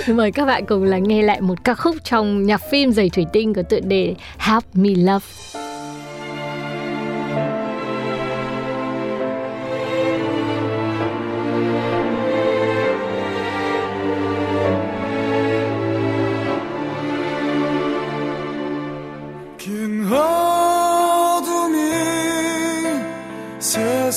mời 0.15 0.31
các 0.31 0.45
bạn 0.45 0.65
cùng 0.65 0.83
là 0.83 0.97
nghe 0.97 1.21
lại 1.21 1.41
một 1.41 1.63
ca 1.63 1.73
khúc 1.73 1.95
trong 2.03 2.43
nhạc 2.45 2.61
phim 2.71 2.91
giày 2.91 3.09
thủy 3.09 3.25
tinh 3.33 3.53
có 3.53 3.61
tựa 3.61 3.79
đề 3.79 4.15
Help 4.37 4.63
Me 4.73 4.89
Love 4.95 5.25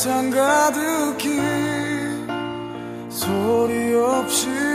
세상 0.00 0.30
가득히 0.30 1.38
소리 3.10 3.92
없이 3.94 4.69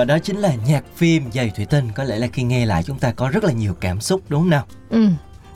và 0.00 0.04
đó 0.04 0.18
chính 0.18 0.36
là 0.36 0.54
nhạc 0.68 0.84
phim 0.96 1.22
Giày 1.32 1.50
Thủy 1.56 1.66
Tinh. 1.70 1.88
Có 1.94 2.04
lẽ 2.04 2.18
là 2.18 2.26
khi 2.26 2.42
nghe 2.42 2.66
lại 2.66 2.82
chúng 2.82 2.98
ta 2.98 3.12
có 3.12 3.30
rất 3.30 3.44
là 3.44 3.52
nhiều 3.52 3.74
cảm 3.80 4.00
xúc 4.00 4.20
đúng 4.28 4.40
không 4.40 4.50
nào? 4.50 4.64
Ừ 4.90 5.06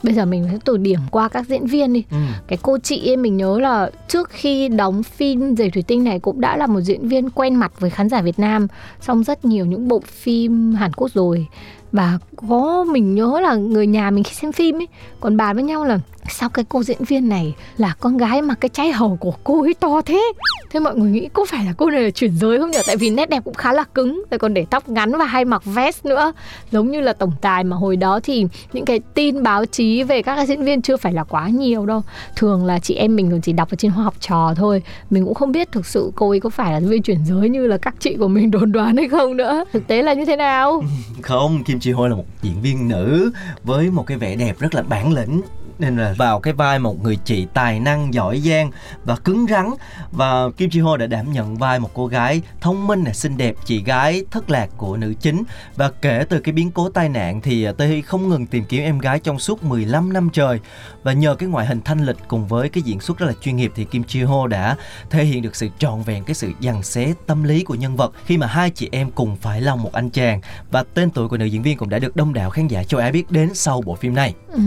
bây 0.03 0.13
giờ 0.13 0.25
mình 0.25 0.47
sẽ 0.51 0.57
từ 0.65 0.77
điểm 0.77 0.99
qua 1.11 1.27
các 1.27 1.47
diễn 1.47 1.65
viên 1.67 1.93
đi. 1.93 2.03
Ừ. 2.11 2.17
cái 2.47 2.59
cô 2.61 2.77
chị 2.83 3.09
ấy 3.09 3.17
mình 3.17 3.37
nhớ 3.37 3.59
là 3.59 3.89
trước 4.07 4.29
khi 4.29 4.67
đóng 4.67 5.03
phim 5.03 5.55
giày 5.55 5.69
thủy 5.69 5.83
tinh 5.87 6.03
này 6.03 6.19
cũng 6.19 6.41
đã 6.41 6.57
là 6.57 6.67
một 6.67 6.81
diễn 6.81 7.07
viên 7.07 7.29
quen 7.29 7.55
mặt 7.55 7.71
với 7.79 7.89
khán 7.89 8.09
giả 8.09 8.21
việt 8.21 8.39
nam 8.39 8.67
trong 9.05 9.23
rất 9.23 9.45
nhiều 9.45 9.65
những 9.65 9.87
bộ 9.87 10.01
phim 10.05 10.73
hàn 10.73 10.93
quốc 10.93 11.11
rồi 11.13 11.47
và 11.95 12.19
có 12.35 12.85
mình 12.91 13.15
nhớ 13.15 13.39
là 13.41 13.55
người 13.55 13.87
nhà 13.87 14.11
mình 14.11 14.23
khi 14.23 14.33
xem 14.33 14.51
phim 14.51 14.79
ấy, 14.79 14.87
còn 15.19 15.37
bàn 15.37 15.55
với 15.55 15.63
nhau 15.63 15.85
là 15.85 15.99
sao 16.29 16.49
cái 16.49 16.65
cô 16.69 16.83
diễn 16.83 17.03
viên 17.03 17.29
này 17.29 17.55
là 17.77 17.93
con 17.99 18.17
gái 18.17 18.41
mà 18.41 18.55
cái 18.55 18.69
trái 18.69 18.91
hầu 18.91 19.17
của 19.21 19.33
cô 19.43 19.61
ấy 19.61 19.73
to 19.73 20.01
thế? 20.01 20.31
Thế 20.69 20.79
mọi 20.79 20.95
người 20.95 21.09
nghĩ 21.09 21.29
có 21.33 21.45
phải 21.45 21.65
là 21.65 21.73
cô 21.77 21.89
này 21.89 22.03
là 22.03 22.09
chuyển 22.09 22.37
giới 22.37 22.59
không 22.59 22.71
nhỉ? 22.71 22.77
Tại 22.87 22.97
vì 22.97 23.09
nét 23.09 23.29
đẹp 23.29 23.43
cũng 23.45 23.53
khá 23.53 23.73
là 23.73 23.83
cứng, 23.83 24.23
rồi 24.31 24.37
còn 24.37 24.53
để 24.53 24.65
tóc 24.69 24.89
ngắn 24.89 25.17
và 25.17 25.25
hay 25.25 25.45
mặc 25.45 25.61
vest 25.65 26.05
nữa. 26.05 26.31
Giống 26.71 26.91
như 26.91 27.01
là 27.01 27.13
tổng 27.13 27.31
tài 27.41 27.63
mà 27.63 27.77
hồi 27.77 27.95
đó 27.95 28.19
thì 28.23 28.45
những 28.73 28.85
cái 28.85 28.99
tin 29.13 29.43
báo 29.43 29.65
chí 29.65 30.03
về 30.03 30.21
các 30.21 30.47
diễn 30.47 30.63
viên 30.63 30.81
chưa 30.81 30.97
phải 30.97 31.13
là 31.13 31.23
quá 31.23 31.49
nhiều 31.49 31.85
đâu. 31.85 32.01
Thường 32.35 32.65
là 32.65 32.79
chị 32.79 32.95
em 32.95 33.15
mình 33.15 33.31
còn 33.31 33.41
chỉ 33.41 33.53
đọc 33.53 33.69
ở 33.71 33.75
trên 33.75 33.91
hoa 33.91 34.03
học 34.03 34.15
trò 34.19 34.53
thôi. 34.55 34.81
Mình 35.09 35.25
cũng 35.25 35.33
không 35.33 35.51
biết 35.51 35.71
thực 35.71 35.85
sự 35.85 36.11
cô 36.15 36.29
ấy 36.29 36.39
có 36.39 36.49
phải 36.49 36.71
là 36.71 36.81
diễn 36.81 36.89
viên 36.89 37.01
chuyển 37.01 37.25
giới 37.25 37.49
như 37.49 37.67
là 37.67 37.77
các 37.77 37.95
chị 37.99 38.15
của 38.19 38.27
mình 38.27 38.51
đồn 38.51 38.71
đoán 38.71 38.97
hay 38.97 39.09
không 39.09 39.37
nữa. 39.37 39.65
Thực 39.73 39.87
tế 39.87 40.01
là 40.01 40.13
như 40.13 40.25
thế 40.25 40.35
nào? 40.35 40.83
Không, 41.21 41.63
kim 41.63 41.79
chi 41.85 41.91
hôi 41.91 42.09
là 42.09 42.15
một 42.15 42.25
diễn 42.41 42.61
viên 42.61 42.87
nữ 42.87 43.31
với 43.63 43.89
một 43.89 44.03
cái 44.07 44.17
vẻ 44.17 44.35
đẹp 44.35 44.55
rất 44.59 44.75
là 44.75 44.81
bản 44.81 45.13
lĩnh, 45.13 45.41
nên 45.79 45.97
là 45.97 46.15
vào 46.17 46.39
cái 46.39 46.53
vai 46.53 46.79
một 46.79 47.03
người 47.03 47.17
chị 47.25 47.47
tài 47.53 47.79
năng, 47.79 48.13
giỏi 48.13 48.39
giang 48.39 48.71
và 49.03 49.15
cứng 49.15 49.45
rắn. 49.49 49.69
Và 50.11 50.49
Kim 50.57 50.69
Ji 50.69 50.85
Ho 50.85 50.97
đã 50.97 51.07
đảm 51.07 51.33
nhận 51.33 51.57
vai 51.57 51.79
một 51.79 51.89
cô 51.93 52.07
gái 52.07 52.41
thông 52.61 52.87
minh 52.87 53.03
xinh 53.13 53.37
đẹp, 53.37 53.55
chị 53.65 53.83
gái 53.83 54.25
thất 54.31 54.49
lạc 54.49 54.69
của 54.77 54.97
nữ 54.97 55.13
chính. 55.19 55.43
Và 55.75 55.91
kể 56.01 56.25
từ 56.29 56.39
cái 56.39 56.53
biến 56.53 56.71
cố 56.71 56.89
tai 56.89 57.09
nạn 57.09 57.41
thì 57.41 57.67
Tê 57.77 57.87
Hee 57.87 58.01
không 58.01 58.29
ngừng 58.29 58.45
tìm 58.45 58.63
kiếm 58.65 58.83
em 58.83 58.99
gái 58.99 59.19
trong 59.19 59.39
suốt 59.39 59.63
15 59.63 60.13
năm 60.13 60.29
trời 60.33 60.59
và 61.05 61.13
nhờ 61.13 61.35
cái 61.35 61.49
ngoại 61.49 61.65
hình 61.65 61.81
thanh 61.85 62.05
lịch 62.05 62.17
cùng 62.27 62.47
với 62.47 62.69
cái 62.69 62.83
diễn 62.83 62.99
xuất 62.99 63.17
rất 63.17 63.25
là 63.25 63.33
chuyên 63.41 63.55
nghiệp 63.55 63.71
thì 63.75 63.83
Kim 63.83 64.03
Chi 64.03 64.23
Ho 64.23 64.47
đã 64.47 64.75
thể 65.09 65.23
hiện 65.23 65.41
được 65.41 65.55
sự 65.55 65.67
trọn 65.79 66.01
vẹn 66.01 66.23
cái 66.23 66.35
sự 66.35 66.51
dằn 66.59 66.83
xé 66.83 67.13
tâm 67.27 67.43
lý 67.43 67.63
của 67.63 67.75
nhân 67.75 67.95
vật 67.95 68.11
khi 68.25 68.37
mà 68.37 68.47
hai 68.47 68.69
chị 68.69 68.89
em 68.91 69.11
cùng 69.11 69.35
phải 69.35 69.61
lòng 69.61 69.83
một 69.83 69.93
anh 69.93 70.09
chàng 70.09 70.41
và 70.71 70.83
tên 70.93 71.09
tuổi 71.09 71.27
của 71.27 71.37
nữ 71.37 71.45
diễn 71.45 71.61
viên 71.61 71.77
cũng 71.77 71.89
đã 71.89 71.99
được 71.99 72.15
đông 72.15 72.33
đảo 72.33 72.49
khán 72.49 72.67
giả 72.67 72.83
châu 72.83 73.01
Á 73.01 73.11
biết 73.11 73.31
đến 73.31 73.49
sau 73.53 73.81
bộ 73.81 73.95
phim 73.95 74.15
này. 74.15 74.33
Ừ. 74.51 74.61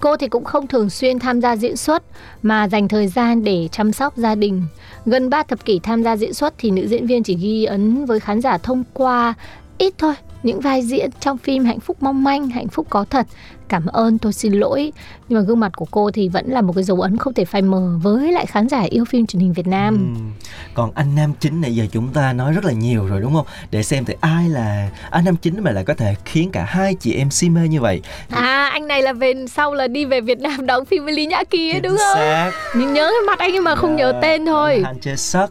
Cô 0.00 0.16
thì 0.16 0.28
cũng 0.28 0.44
không 0.44 0.66
thường 0.66 0.90
xuyên 0.90 1.18
tham 1.18 1.40
gia 1.40 1.56
diễn 1.56 1.76
xuất, 1.76 2.02
mà 2.42 2.68
dành 2.68 2.88
thời 2.88 3.08
gian 3.08 3.44
để 3.44 3.68
chăm 3.72 3.92
sóc 3.92 4.16
gia 4.16 4.34
đình. 4.34 4.62
Gần 5.06 5.30
3 5.30 5.42
thập 5.42 5.64
kỷ 5.64 5.80
tham 5.82 6.02
gia 6.02 6.16
diễn 6.16 6.34
xuất 6.34 6.54
thì 6.58 6.70
nữ 6.70 6.86
diễn 6.86 7.06
viên 7.06 7.22
chỉ 7.22 7.36
ghi 7.36 7.64
ấn 7.64 8.04
với 8.04 8.20
khán 8.20 8.40
giả 8.40 8.58
thông 8.58 8.84
qua 8.92 9.34
ít 9.78 9.94
thôi, 9.98 10.14
những 10.42 10.60
vai 10.60 10.82
diễn 10.82 11.10
trong 11.20 11.38
phim 11.38 11.64
hạnh 11.64 11.80
phúc 11.80 11.96
mong 12.00 12.24
manh, 12.24 12.48
hạnh 12.48 12.68
phúc 12.68 12.86
có 12.90 13.04
thật 13.04 13.26
cảm 13.70 13.86
ơn 13.86 14.18
tôi 14.18 14.32
xin 14.32 14.52
lỗi. 14.52 14.92
Nhưng 15.28 15.38
mà 15.38 15.44
gương 15.44 15.60
mặt 15.60 15.72
của 15.76 15.86
cô 15.90 16.10
thì 16.10 16.28
vẫn 16.28 16.46
là 16.48 16.60
một 16.60 16.72
cái 16.76 16.84
dấu 16.84 17.00
ấn 17.00 17.16
không 17.16 17.34
thể 17.34 17.44
phai 17.44 17.62
mờ 17.62 17.98
với 18.02 18.32
lại 18.32 18.46
khán 18.46 18.68
giả 18.68 18.80
yêu 18.80 19.04
phim 19.04 19.26
truyền 19.26 19.40
hình 19.40 19.52
Việt 19.52 19.66
Nam. 19.66 20.14
Ừ. 20.14 20.44
còn 20.74 20.92
anh 20.94 21.14
nam 21.14 21.32
chính 21.40 21.60
này 21.60 21.74
giờ 21.74 21.86
chúng 21.92 22.08
ta 22.08 22.32
nói 22.32 22.52
rất 22.52 22.64
là 22.64 22.72
nhiều 22.72 23.06
rồi 23.06 23.20
đúng 23.20 23.34
không? 23.34 23.46
Để 23.70 23.82
xem 23.82 24.04
thì 24.04 24.14
ai 24.20 24.48
là 24.48 24.90
anh 25.10 25.24
nam 25.24 25.36
chính 25.36 25.62
mà 25.64 25.70
lại 25.70 25.84
có 25.84 25.94
thể 25.94 26.14
khiến 26.24 26.50
cả 26.52 26.64
hai 26.64 26.94
chị 26.94 27.14
em 27.14 27.30
si 27.30 27.48
mê 27.48 27.68
như 27.68 27.80
vậy? 27.80 28.02
À 28.30 28.70
anh 28.72 28.86
này 28.86 29.02
là 29.02 29.12
về 29.12 29.34
sau 29.50 29.74
là 29.74 29.88
đi 29.88 30.04
về 30.04 30.20
Việt 30.20 30.40
Nam 30.40 30.66
đóng 30.66 30.84
phim 30.84 31.04
với 31.04 31.12
Lý 31.12 31.26
Nhã 31.26 31.44
Kỳ 31.50 31.72
ấy 31.74 31.80
đúng 31.80 31.96
không? 31.96 32.16
xác. 32.16 32.50
mình 32.76 32.92
nhớ 32.92 33.10
cái 33.10 33.26
mặt 33.26 33.38
anh 33.38 33.50
nhưng 33.52 33.64
mà 33.64 33.74
không 33.74 33.96
yeah. 33.96 34.14
nhớ 34.14 34.20
tên 34.22 34.46
thôi. 34.46 34.82
Han 34.84 35.00
Chê 35.00 35.16
Sắc 35.16 35.50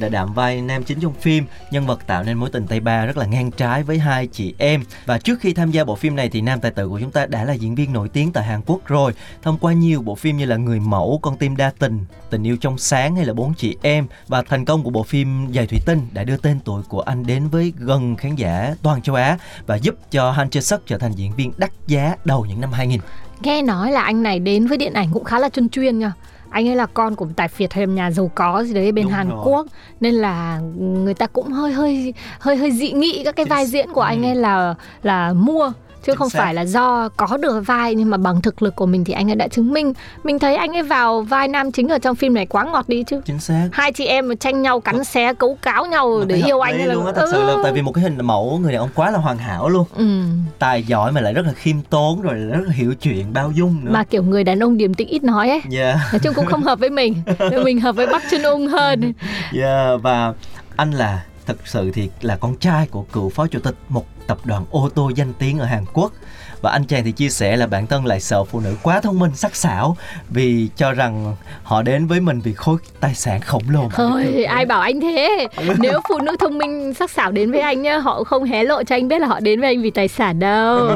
đã 0.00 0.08
đảm 0.08 0.32
vai 0.34 0.60
nam 0.60 0.84
chính 0.84 1.00
trong 1.00 1.14
phim. 1.20 1.44
Nhân 1.70 1.86
vật 1.86 2.06
tạo 2.06 2.22
nên 2.22 2.38
mối 2.38 2.50
tình 2.52 2.66
tay 2.66 2.80
ba 2.80 3.06
rất 3.06 3.16
là 3.16 3.26
ngang 3.26 3.50
trái 3.50 3.82
với 3.82 3.98
hai 3.98 4.26
chị 4.26 4.54
em. 4.58 4.82
Và 5.06 5.18
trước 5.18 5.40
khi 5.40 5.52
tham 5.52 5.70
gia 5.70 5.84
bộ 5.84 5.94
phim 5.94 6.16
này 6.16 6.28
thì 6.28 6.40
nam 6.40 6.60
tài 6.60 6.70
tử 6.70 6.88
của 6.88 7.00
chúng 7.00 7.10
ta 7.10 7.26
đã 7.26 7.44
là 7.44 7.55
diễn 7.58 7.74
viên 7.74 7.92
nổi 7.92 8.08
tiếng 8.08 8.32
tại 8.32 8.44
Hàn 8.44 8.60
Quốc 8.66 8.86
rồi. 8.86 9.12
Thông 9.42 9.58
qua 9.58 9.72
nhiều 9.72 10.02
bộ 10.02 10.14
phim 10.14 10.36
như 10.36 10.44
là 10.44 10.56
Người 10.56 10.80
mẫu, 10.80 11.20
Con 11.22 11.36
tim 11.36 11.56
đa 11.56 11.72
tình, 11.78 12.04
Tình 12.30 12.42
yêu 12.42 12.56
trong 12.60 12.78
sáng 12.78 13.16
hay 13.16 13.24
là 13.24 13.32
Bốn 13.32 13.54
chị 13.54 13.76
em 13.82 14.06
và 14.28 14.42
thành 14.42 14.64
công 14.64 14.82
của 14.82 14.90
bộ 14.90 15.02
phim 15.02 15.52
Giày 15.54 15.66
thủy 15.66 15.78
tinh 15.86 16.08
đã 16.12 16.24
đưa 16.24 16.36
tên 16.36 16.60
tuổi 16.64 16.82
của 16.88 17.00
anh 17.00 17.26
đến 17.26 17.48
với 17.48 17.72
gần 17.76 18.16
khán 18.16 18.34
giả 18.34 18.74
toàn 18.82 19.02
châu 19.02 19.14
Á 19.14 19.38
và 19.66 19.76
giúp 19.76 19.94
cho 20.10 20.30
Han 20.30 20.50
Chae 20.50 20.60
Suk 20.60 20.86
trở 20.86 20.98
thành 20.98 21.12
diễn 21.12 21.32
viên 21.36 21.52
đắt 21.56 21.70
giá 21.86 22.16
đầu 22.24 22.44
những 22.44 22.60
năm 22.60 22.72
2000. 22.72 23.00
Nghe 23.40 23.62
nói 23.62 23.92
là 23.92 24.02
anh 24.02 24.22
này 24.22 24.38
đến 24.38 24.66
với 24.66 24.78
điện 24.78 24.92
ảnh 24.92 25.08
cũng 25.12 25.24
khá 25.24 25.38
là 25.38 25.48
chân 25.48 25.68
chuyên 25.68 25.98
nha. 25.98 26.12
Anh 26.50 26.68
ấy 26.68 26.76
là 26.76 26.86
con 26.86 27.16
của 27.16 27.26
tài 27.36 27.48
phiệt 27.48 27.72
hay 27.72 27.86
nhà 27.86 28.10
giàu 28.10 28.30
có 28.34 28.64
gì 28.64 28.74
đấy 28.74 28.92
bên 28.92 29.04
Đúng 29.04 29.12
Hàn 29.12 29.28
rồi. 29.28 29.40
Quốc. 29.44 29.66
Nên 30.00 30.14
là 30.14 30.58
người 30.78 31.14
ta 31.14 31.26
cũng 31.26 31.52
hơi 31.52 31.72
hơi 31.72 32.14
hơi 32.38 32.56
hơi 32.56 32.72
dị 32.72 32.92
nghị 32.92 33.24
các 33.24 33.36
cái 33.36 33.46
vai 33.46 33.66
diễn 33.66 33.92
của 33.92 34.00
anh 34.00 34.22
ấy 34.22 34.34
là 34.34 34.74
là 35.02 35.32
mua 35.32 35.72
chứ 36.06 36.12
Chính 36.12 36.18
không 36.18 36.30
xác. 36.30 36.38
phải 36.38 36.54
là 36.54 36.64
do 36.64 37.08
có 37.16 37.36
được 37.36 37.60
vai 37.66 37.94
nhưng 37.94 38.10
mà 38.10 38.16
bằng 38.16 38.42
thực 38.42 38.62
lực 38.62 38.76
của 38.76 38.86
mình 38.86 39.04
thì 39.04 39.12
anh 39.12 39.30
ấy 39.30 39.36
đã 39.36 39.48
chứng 39.48 39.72
minh. 39.72 39.92
Mình 40.24 40.38
thấy 40.38 40.56
anh 40.56 40.76
ấy 40.76 40.82
vào 40.82 41.20
vai 41.20 41.48
nam 41.48 41.72
chính 41.72 41.88
ở 41.88 41.98
trong 41.98 42.16
phim 42.16 42.34
này 42.34 42.46
quá 42.46 42.64
ngọt 42.64 42.88
đi 42.88 43.02
chứ. 43.02 43.20
Chính 43.24 43.38
xác. 43.38 43.68
Hai 43.72 43.92
chị 43.92 44.06
em 44.06 44.28
mà 44.28 44.34
tranh 44.34 44.62
nhau 44.62 44.80
cắn 44.80 45.04
xé 45.04 45.34
cấu 45.34 45.58
cáo 45.62 45.86
nhau 45.86 46.16
mà 46.20 46.24
để 46.28 46.42
yêu 46.46 46.60
anh 46.60 46.78
ấy 46.78 46.86
luôn 46.86 47.06
á 47.06 47.12
thật 47.12 47.22
ừ. 47.22 47.28
sự 47.32 47.42
là 47.44 47.54
tại 47.62 47.72
vì 47.72 47.82
một 47.82 47.92
cái 47.92 48.04
hình 48.04 48.18
mẫu 48.22 48.58
người 48.62 48.72
đàn 48.72 48.80
ông 48.80 48.90
quá 48.94 49.10
là 49.10 49.18
hoàn 49.18 49.38
hảo 49.38 49.68
luôn. 49.68 49.84
Ừ. 49.96 50.04
tài 50.58 50.82
giỏi 50.82 51.12
mà 51.12 51.20
lại 51.20 51.34
rất 51.34 51.46
là 51.46 51.52
khiêm 51.52 51.76
tốn 51.90 52.20
rồi 52.20 52.34
rất 52.34 52.64
là 52.66 52.72
hiểu 52.72 52.94
chuyện 52.94 53.32
bao 53.32 53.50
dung 53.50 53.84
nữa. 53.84 53.90
Mà 53.92 54.04
kiểu 54.04 54.22
người 54.22 54.44
đàn 54.44 54.62
ông 54.62 54.76
điềm 54.76 54.94
tĩnh 54.94 55.08
ít 55.08 55.24
nói 55.24 55.48
ấy. 55.48 55.60
Yeah. 55.72 55.98
nói 56.12 56.20
chung 56.22 56.34
cũng 56.34 56.46
không 56.46 56.62
hợp 56.62 56.78
với 56.78 56.90
mình. 56.90 57.14
Mình 57.64 57.80
hợp 57.80 57.96
với 57.96 58.06
bắc 58.06 58.22
chân 58.30 58.42
ung 58.42 58.66
hơn. 58.66 59.12
Yeah 59.52 60.02
và 60.02 60.32
anh 60.76 60.90
là 60.90 61.22
thực 61.46 61.66
sự 61.66 61.90
thì 61.90 62.08
là 62.20 62.36
con 62.36 62.56
trai 62.56 62.86
của 62.86 63.02
cựu 63.02 63.28
phó 63.28 63.46
chủ 63.46 63.58
tịch 63.58 63.74
một 63.88 64.06
tập 64.26 64.38
đoàn 64.44 64.64
ô 64.70 64.88
tô 64.94 65.10
danh 65.14 65.32
tiếng 65.38 65.58
ở 65.58 65.66
Hàn 65.66 65.84
Quốc. 65.92 66.12
Và 66.62 66.70
anh 66.70 66.84
chàng 66.84 67.04
thì 67.04 67.12
chia 67.12 67.28
sẻ 67.28 67.56
là 67.56 67.66
bản 67.66 67.86
thân 67.86 68.06
lại 68.06 68.20
sợ 68.20 68.44
phụ 68.44 68.60
nữ 68.60 68.74
quá 68.82 69.00
thông 69.00 69.18
minh 69.18 69.30
sắc 69.34 69.56
sảo 69.56 69.96
vì 70.28 70.68
cho 70.76 70.92
rằng 70.92 71.36
họ 71.62 71.82
đến 71.82 72.06
với 72.06 72.20
mình 72.20 72.40
vì 72.40 72.52
khối 72.52 72.76
tài 73.00 73.14
sản 73.14 73.40
khổng 73.40 73.62
lồ 73.70 73.88
thôi 73.94 74.44
ai 74.44 74.66
bảo 74.66 74.80
anh 74.80 75.00
thế? 75.00 75.48
Nếu 75.78 76.00
phụ 76.08 76.18
nữ 76.18 76.36
thông 76.40 76.58
minh 76.58 76.94
sắc 76.94 77.10
sảo 77.10 77.32
đến 77.32 77.52
với 77.52 77.60
anh 77.60 77.82
nhá 77.82 77.98
họ 77.98 78.24
không 78.24 78.44
hé 78.44 78.64
lộ 78.64 78.82
cho 78.84 78.96
anh 78.96 79.08
biết 79.08 79.18
là 79.18 79.26
họ 79.26 79.40
đến 79.40 79.60
với 79.60 79.68
anh 79.68 79.82
vì 79.82 79.90
tài 79.90 80.08
sản 80.08 80.38
đâu. 80.38 80.90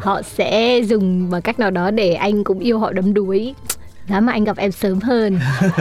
Họ 0.00 0.22
sẽ 0.22 0.78
dùng 0.78 1.30
bằng 1.30 1.42
cách 1.42 1.58
nào 1.58 1.70
đó 1.70 1.90
để 1.90 2.14
anh 2.14 2.44
cũng 2.44 2.58
yêu 2.58 2.78
họ 2.78 2.92
đắm 2.92 3.14
đuối 3.14 3.54
giá 4.08 4.20
mà 4.20 4.32
anh 4.32 4.44
gặp 4.44 4.56
em 4.56 4.72
sớm 4.72 5.00
hơn. 5.00 5.38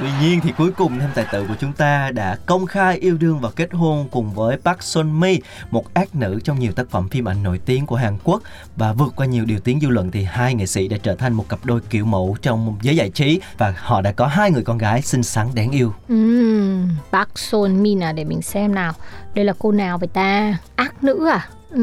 Tuy 0.00 0.08
nhiên 0.20 0.40
thì 0.40 0.52
cuối 0.58 0.70
cùng 0.70 0.98
nam 0.98 1.10
tài 1.14 1.26
tử 1.32 1.44
của 1.48 1.54
chúng 1.60 1.72
ta 1.72 2.10
đã 2.10 2.36
công 2.46 2.66
khai 2.66 2.98
yêu 2.98 3.16
đương 3.20 3.40
và 3.40 3.50
kết 3.50 3.68
hôn 3.72 4.08
cùng 4.10 4.32
với 4.34 4.56
Park 4.64 4.82
Sun 4.82 5.20
Mi 5.20 5.40
một 5.70 5.94
ác 5.94 6.14
nữ 6.14 6.40
trong 6.44 6.58
nhiều 6.58 6.72
tác 6.72 6.90
phẩm 6.90 7.08
phim 7.08 7.28
ảnh 7.28 7.42
nổi 7.42 7.60
tiếng 7.64 7.86
của 7.86 7.96
Hàn 7.96 8.18
Quốc. 8.24 8.42
Và 8.76 8.92
vượt 8.92 9.12
qua 9.16 9.26
nhiều 9.26 9.44
điều 9.44 9.60
tiếng 9.60 9.80
dư 9.80 9.88
luận 9.88 10.10
thì 10.10 10.24
hai 10.24 10.54
nghệ 10.54 10.66
sĩ 10.66 10.88
đã 10.88 10.96
trở 11.02 11.14
thành 11.14 11.32
một 11.32 11.48
cặp 11.48 11.64
đôi 11.64 11.80
kiểu 11.90 12.04
mẫu 12.04 12.36
trong 12.42 12.76
giới 12.82 12.96
giải 12.96 13.10
trí. 13.10 13.40
Và 13.58 13.74
họ 13.76 14.00
đã 14.00 14.12
có 14.12 14.26
hai 14.26 14.50
người 14.50 14.62
con 14.62 14.78
gái 14.78 15.02
xinh 15.02 15.22
xắn 15.22 15.46
đáng 15.54 15.70
yêu. 15.70 15.94
Uhm, 16.12 16.88
Park 17.12 17.38
Sun 17.38 17.82
Mi 17.82 17.96
à 18.00 18.12
để 18.12 18.24
mình 18.24 18.42
xem 18.42 18.74
nào? 18.74 18.92
Đây 19.34 19.44
là 19.44 19.52
cô 19.58 19.72
nào 19.72 19.98
vậy 19.98 20.08
ta? 20.08 20.58
Ác 20.76 21.04
nữ 21.04 21.28
à 21.28 21.48
Ừ, 21.70 21.80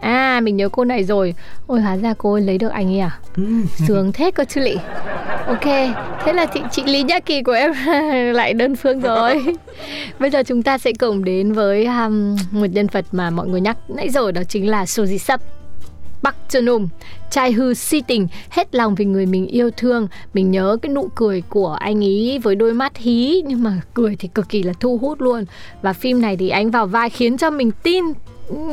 à 0.00 0.40
mình 0.42 0.56
nhớ 0.56 0.68
cô 0.68 0.84
này 0.84 1.04
rồi. 1.04 1.34
Ôi 1.66 1.80
hóa 1.80 1.96
ra 1.96 2.14
cô 2.18 2.32
ấy 2.32 2.42
lấy 2.42 2.58
được 2.58 2.68
anh 2.68 2.86
ấy 2.88 2.98
à? 2.98 3.18
Sướng 3.88 4.12
thế 4.12 4.30
cơ 4.30 4.44
chứ 4.44 4.60
lị. 4.60 4.76
Ok, 5.46 5.64
thế 6.24 6.32
là 6.32 6.46
chị, 6.46 6.60
chị 6.70 6.82
Lý 6.84 7.02
Nhã 7.02 7.20
Kỳ 7.20 7.42
của 7.42 7.52
em 7.52 7.72
lại 8.34 8.54
đơn 8.54 8.76
phương 8.76 9.00
rồi. 9.00 9.44
Bây 10.18 10.30
giờ 10.30 10.42
chúng 10.42 10.62
ta 10.62 10.78
sẽ 10.78 10.92
cùng 10.92 11.24
đến 11.24 11.52
với 11.52 11.86
um, 11.86 12.36
một 12.50 12.66
nhân 12.66 12.86
vật 12.92 13.04
mà 13.12 13.30
mọi 13.30 13.48
người 13.48 13.60
nhắc 13.60 13.76
nãy 13.88 14.08
rồi 14.08 14.32
Đó 14.32 14.42
chính 14.48 14.70
là 14.70 14.84
Soji 14.84 15.18
Sub 15.18 15.40
Bắc 16.22 16.36
Trần 16.48 16.66
Ung 16.66 16.88
trai 17.30 17.52
hư 17.52 17.74
si 17.74 18.02
tình 18.06 18.28
hết 18.50 18.74
lòng 18.74 18.94
vì 18.94 19.04
người 19.04 19.26
mình 19.26 19.46
yêu 19.46 19.70
thương. 19.76 20.08
Mình 20.34 20.50
nhớ 20.50 20.76
cái 20.82 20.92
nụ 20.92 21.08
cười 21.14 21.42
của 21.48 21.72
anh 21.80 22.04
ấy 22.04 22.40
với 22.42 22.56
đôi 22.56 22.74
mắt 22.74 22.96
hí 22.96 23.42
nhưng 23.46 23.62
mà 23.62 23.80
cười 23.94 24.16
thì 24.16 24.28
cực 24.28 24.48
kỳ 24.48 24.62
là 24.62 24.72
thu 24.80 24.98
hút 24.98 25.20
luôn. 25.20 25.44
Và 25.82 25.92
phim 25.92 26.20
này 26.20 26.36
thì 26.36 26.48
anh 26.48 26.70
vào 26.70 26.86
vai 26.86 27.10
khiến 27.10 27.38
cho 27.38 27.50
mình 27.50 27.70
tin 27.82 28.04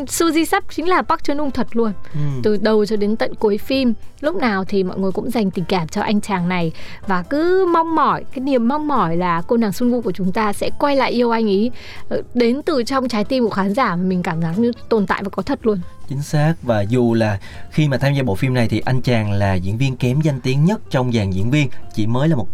Suzy 0.05 0.45
Sắp 0.45 0.63
chính 0.69 0.89
là 0.89 1.01
Park 1.01 1.23
Chan 1.23 1.37
Ung 1.37 1.51
thật 1.51 1.67
luôn. 1.75 1.91
Ừ. 2.13 2.19
từ 2.43 2.57
đầu 2.61 2.85
cho 2.85 2.95
đến 2.95 3.15
tận 3.15 3.35
cuối 3.35 3.57
phim 3.57 3.93
lúc 4.21 4.35
nào 4.35 4.65
thì 4.65 4.83
mọi 4.83 4.99
người 4.99 5.11
cũng 5.11 5.31
dành 5.31 5.51
tình 5.51 5.65
cảm 5.65 5.87
cho 5.87 6.01
anh 6.01 6.21
chàng 6.21 6.49
này. 6.49 6.71
Và 7.07 7.23
cứ 7.23 7.67
mong 7.73 7.95
mỏi 7.95 8.23
cái 8.31 8.39
niềm 8.39 8.67
mong 8.67 8.87
mỏi 8.87 9.17
là 9.17 9.41
cô 9.47 9.57
nàng 9.57 9.71
Sun 9.71 9.91
Woo 9.91 10.01
của 10.01 10.11
chúng 10.11 10.31
ta 10.31 10.53
sẽ 10.53 10.69
quay 10.79 10.95
lại 10.95 11.11
yêu 11.11 11.31
anh 11.31 11.45
ấy 11.45 11.71
ờ, 12.09 12.21
đến 12.33 12.61
từ 12.65 12.83
trong 12.83 13.07
trái 13.07 13.23
tim 13.23 13.43
của 13.43 13.49
khán 13.49 13.73
giả 13.73 13.95
mà 13.95 14.03
mình 14.03 14.23
cảm 14.23 14.41
giác 14.41 14.59
như 14.59 14.71
tồn 14.89 15.07
tại 15.07 15.23
và 15.23 15.29
có 15.29 15.43
thật 15.43 15.59
luôn. 15.65 15.79
Chính 16.09 16.21
xác 16.21 16.53
và 16.61 16.81
dù 16.81 17.13
là 17.13 17.39
khi 17.71 17.87
mà 17.87 17.97
tham 17.97 18.13
gia 18.13 18.23
bộ 18.23 18.35
phim 18.35 18.53
này 18.53 18.67
thì 18.69 18.81
anh 18.85 19.01
chàng 19.01 19.31
là 19.31 19.53
diễn 19.53 19.77
viên 19.77 19.97
kém 19.97 20.21
danh 20.21 20.39
tiếng 20.41 20.65
nhất 20.65 20.81
trong 20.89 21.11
dàn 21.11 21.31
diễn 21.31 21.51
viên 21.51 21.69
chỉ 21.93 22.07
mới 22.07 22.27
là 22.27 22.35
một 22.35 22.47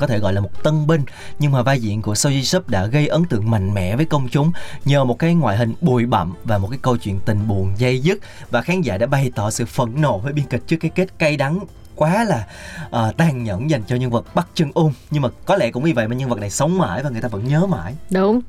có 0.00 0.06
thể 0.06 0.18
gọi 0.18 0.32
là 0.32 0.40
một 0.40 0.62
tân 0.62 0.86
binh, 0.86 1.02
nhưng 1.38 1.52
mà 1.52 1.62
vai 1.62 1.80
diễn 1.80 2.02
của 2.02 2.14
So 2.14 2.30
Ji 2.30 2.60
đã 2.66 2.86
gây 2.86 3.06
ấn 3.06 3.24
tượng 3.24 3.50
mạnh 3.50 3.74
mẽ 3.74 3.96
với 3.96 4.04
công 4.04 4.28
chúng 4.28 4.52
nhờ 4.84 5.04
một 5.04 5.18
cái 5.18 5.34
ngoại 5.34 5.56
hình 5.56 5.74
bụi 5.80 6.06
bặm 6.06 6.34
và 6.44 6.58
một 6.58 6.68
cái 6.70 6.78
câu 6.82 6.96
chuyện 6.96 7.20
tình 7.24 7.48
buồn 7.48 7.72
dây 7.78 8.00
dứt. 8.00 8.18
Và 8.50 8.62
khán 8.62 8.80
giả 8.80 8.98
đã 8.98 9.06
bày 9.06 9.30
tỏ 9.34 9.50
sự 9.50 9.64
phẫn 9.64 10.00
nộ 10.00 10.18
với 10.18 10.32
biên 10.32 10.46
kịch 10.46 10.62
trước 10.66 10.76
cái 10.76 10.90
kết 10.94 11.18
cay 11.18 11.36
đắng 11.36 11.60
quá 12.00 12.24
là 12.24 12.46
uh, 12.86 13.16
tàn 13.16 13.44
nhẫn 13.44 13.70
dành 13.70 13.82
cho 13.86 13.96
nhân 13.96 14.10
vật 14.10 14.34
Bắc 14.34 14.46
Chân 14.54 14.70
ôn 14.74 14.92
nhưng 15.10 15.22
mà 15.22 15.28
có 15.44 15.56
lẽ 15.56 15.70
cũng 15.70 15.82
vì 15.82 15.92
vậy 15.92 16.08
mà 16.08 16.14
nhân 16.14 16.28
vật 16.28 16.38
này 16.38 16.50
sống 16.50 16.78
mãi 16.78 17.02
và 17.02 17.10
người 17.10 17.20
ta 17.20 17.28
vẫn 17.28 17.48
nhớ 17.48 17.66
mãi. 17.66 17.94
Đúng. 18.10 18.40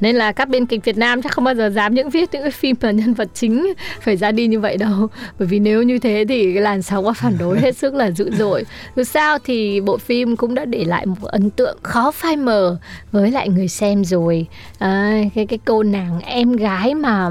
Nên 0.00 0.16
là 0.16 0.32
các 0.32 0.48
biên 0.48 0.66
kịch 0.66 0.84
Việt 0.84 0.96
Nam 0.96 1.22
chắc 1.22 1.32
không 1.32 1.44
bao 1.44 1.54
giờ 1.54 1.70
dám 1.70 1.94
những 1.94 2.10
viết 2.10 2.28
những 2.32 2.42
cái 2.42 2.50
phim 2.50 2.76
mà 2.82 2.90
nhân 2.90 3.14
vật 3.14 3.28
chính 3.34 3.74
phải 4.00 4.16
ra 4.16 4.32
đi 4.32 4.46
như 4.46 4.60
vậy 4.60 4.76
đâu. 4.76 5.08
Bởi 5.38 5.48
vì 5.48 5.58
nếu 5.58 5.82
như 5.82 5.98
thế 5.98 6.24
thì 6.28 6.52
cái 6.54 6.62
làn 6.62 6.82
sóng 6.82 7.14
phản 7.14 7.38
đối 7.38 7.60
hết 7.60 7.76
sức 7.76 7.94
là 7.94 8.10
dữ 8.10 8.30
dội. 8.38 8.64
Dù 8.96 9.04
sao 9.04 9.38
thì 9.44 9.80
bộ 9.80 9.98
phim 9.98 10.36
cũng 10.36 10.54
đã 10.54 10.64
để 10.64 10.84
lại 10.84 11.06
một 11.06 11.22
ấn 11.22 11.50
tượng 11.50 11.78
khó 11.82 12.10
phai 12.10 12.36
mờ 12.36 12.76
với 13.12 13.30
lại 13.30 13.48
người 13.48 13.68
xem 13.68 14.04
rồi. 14.04 14.46
À, 14.78 15.20
cái 15.34 15.46
cái 15.46 15.58
cô 15.64 15.82
nàng 15.82 16.20
em 16.20 16.52
gái 16.52 16.94
mà 16.94 17.30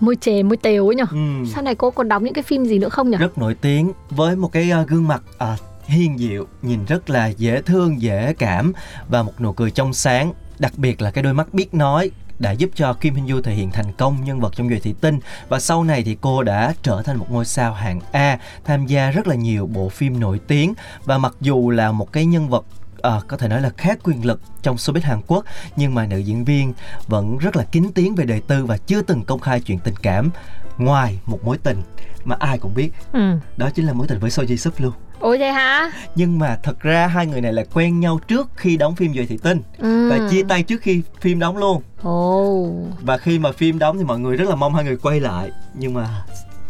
môi 0.00 0.16
chề 0.20 0.42
môi 0.42 0.56
tều 0.56 0.86
ấy 0.86 0.94
nhở? 0.94 1.06
Ừ. 1.10 1.18
sau 1.54 1.62
này 1.62 1.74
cô 1.74 1.90
còn 1.90 2.08
đóng 2.08 2.24
những 2.24 2.34
cái 2.34 2.42
phim 2.42 2.64
gì 2.64 2.78
nữa 2.78 2.88
không 2.88 3.10
nhỉ 3.10 3.16
rất 3.16 3.38
nổi 3.38 3.54
tiếng 3.54 3.92
với 4.10 4.36
một 4.36 4.52
cái 4.52 4.70
uh, 4.82 4.88
gương 4.88 5.08
mặt 5.08 5.15
uh, 5.52 5.60
hiền 5.84 6.18
diệu 6.18 6.46
nhìn 6.62 6.84
rất 6.84 7.10
là 7.10 7.26
dễ 7.26 7.62
thương 7.62 8.02
dễ 8.02 8.34
cảm 8.38 8.72
và 9.08 9.22
một 9.22 9.40
nụ 9.40 9.52
cười 9.52 9.70
trong 9.70 9.92
sáng. 9.92 10.32
Đặc 10.58 10.72
biệt 10.76 11.02
là 11.02 11.10
cái 11.10 11.24
đôi 11.24 11.34
mắt 11.34 11.54
biết 11.54 11.74
nói 11.74 12.10
đã 12.38 12.50
giúp 12.50 12.70
cho 12.74 12.92
Kim 12.92 13.14
Hin 13.14 13.28
Du 13.28 13.40
thể 13.40 13.54
hiện 13.54 13.70
thành 13.70 13.92
công 13.92 14.24
nhân 14.24 14.40
vật 14.40 14.52
trong 14.56 14.68
Duệ 14.68 14.78
Thị 14.78 14.94
Tinh. 15.00 15.20
Và 15.48 15.60
sau 15.60 15.84
này 15.84 16.02
thì 16.02 16.16
cô 16.20 16.42
đã 16.42 16.74
trở 16.82 17.02
thành 17.02 17.16
một 17.16 17.26
ngôi 17.30 17.44
sao 17.44 17.72
hạng 17.72 18.00
A 18.12 18.38
tham 18.64 18.86
gia 18.86 19.10
rất 19.10 19.26
là 19.26 19.34
nhiều 19.34 19.66
bộ 19.66 19.88
phim 19.88 20.20
nổi 20.20 20.40
tiếng. 20.48 20.74
Và 21.04 21.18
mặc 21.18 21.34
dù 21.40 21.70
là 21.70 21.92
một 21.92 22.12
cái 22.12 22.26
nhân 22.26 22.48
vật 22.48 22.64
à, 23.02 23.20
có 23.28 23.36
thể 23.36 23.48
nói 23.48 23.60
là 23.60 23.70
khác 23.76 23.98
quyền 24.02 24.24
lực 24.24 24.40
trong 24.62 24.76
showbiz 24.76 25.00
Hàn 25.02 25.20
Quốc 25.26 25.44
nhưng 25.76 25.94
mà 25.94 26.06
nữ 26.06 26.18
diễn 26.18 26.44
viên 26.44 26.72
vẫn 27.06 27.38
rất 27.38 27.56
là 27.56 27.64
kín 27.64 27.90
tiếng 27.94 28.14
về 28.14 28.24
đời 28.24 28.40
tư 28.40 28.66
và 28.66 28.76
chưa 28.76 29.02
từng 29.02 29.24
công 29.24 29.40
khai 29.40 29.60
chuyện 29.60 29.78
tình 29.78 29.96
cảm 30.02 30.30
ngoài 30.78 31.18
một 31.26 31.44
mối 31.44 31.58
tình 31.58 31.82
mà 32.24 32.36
ai 32.38 32.58
cũng 32.58 32.74
biết. 32.74 32.90
Ừ. 33.12 33.32
đó 33.56 33.70
chính 33.74 33.86
là 33.86 33.92
mối 33.92 34.06
tình 34.06 34.18
với 34.18 34.30
So 34.30 34.42
Ji 34.42 34.56
Sup 34.56 34.80
luôn 34.80 34.92
Ủa 35.20 35.36
vậy 35.38 35.52
hả? 35.52 35.92
Nhưng 36.14 36.38
mà 36.38 36.58
thật 36.62 36.80
ra 36.80 37.06
hai 37.06 37.26
người 37.26 37.40
này 37.40 37.52
là 37.52 37.64
quen 37.74 38.00
nhau 38.00 38.20
trước 38.28 38.48
khi 38.56 38.76
đóng 38.76 38.96
phim 38.96 39.14
Duệ 39.14 39.26
Thị 39.26 39.38
Tinh 39.42 39.62
ừ. 39.78 40.10
Và 40.10 40.28
chia 40.30 40.42
tay 40.48 40.62
trước 40.62 40.80
khi 40.82 41.02
phim 41.20 41.38
đóng 41.38 41.56
luôn 41.56 41.82
Ồ. 42.02 42.70
Và 43.00 43.18
khi 43.18 43.38
mà 43.38 43.52
phim 43.52 43.78
đóng 43.78 43.98
thì 43.98 44.04
mọi 44.04 44.18
người 44.18 44.36
rất 44.36 44.48
là 44.48 44.54
mong 44.54 44.74
hai 44.74 44.84
người 44.84 44.96
quay 44.96 45.20
lại 45.20 45.50
Nhưng 45.74 45.94
mà 45.94 46.24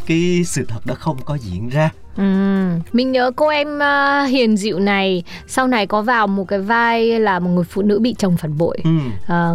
cái 0.07 0.43
sự 0.47 0.65
thật 0.69 0.87
đó 0.87 0.95
không 0.95 1.17
có 1.25 1.35
diễn 1.35 1.69
ra 1.69 1.91
Ừ. 2.17 2.23
Mình 2.93 3.13
nhớ 3.13 3.31
cô 3.37 3.49
em 3.49 3.79
uh, 3.79 4.31
hiền 4.31 4.57
dịu 4.57 4.79
này 4.79 5.23
sau 5.47 5.67
này 5.67 5.87
có 5.87 6.03
vào 6.03 6.27
một 6.27 6.49
cái 6.49 6.59
vai 6.59 7.21
là 7.21 7.39
một 7.39 7.51
người 7.51 7.65
phụ 7.65 7.83
nữ 7.83 7.99
bị 7.99 8.15
chồng 8.19 8.37
phản 8.37 8.59
bội. 8.59 8.79
Ừ. 8.85 8.91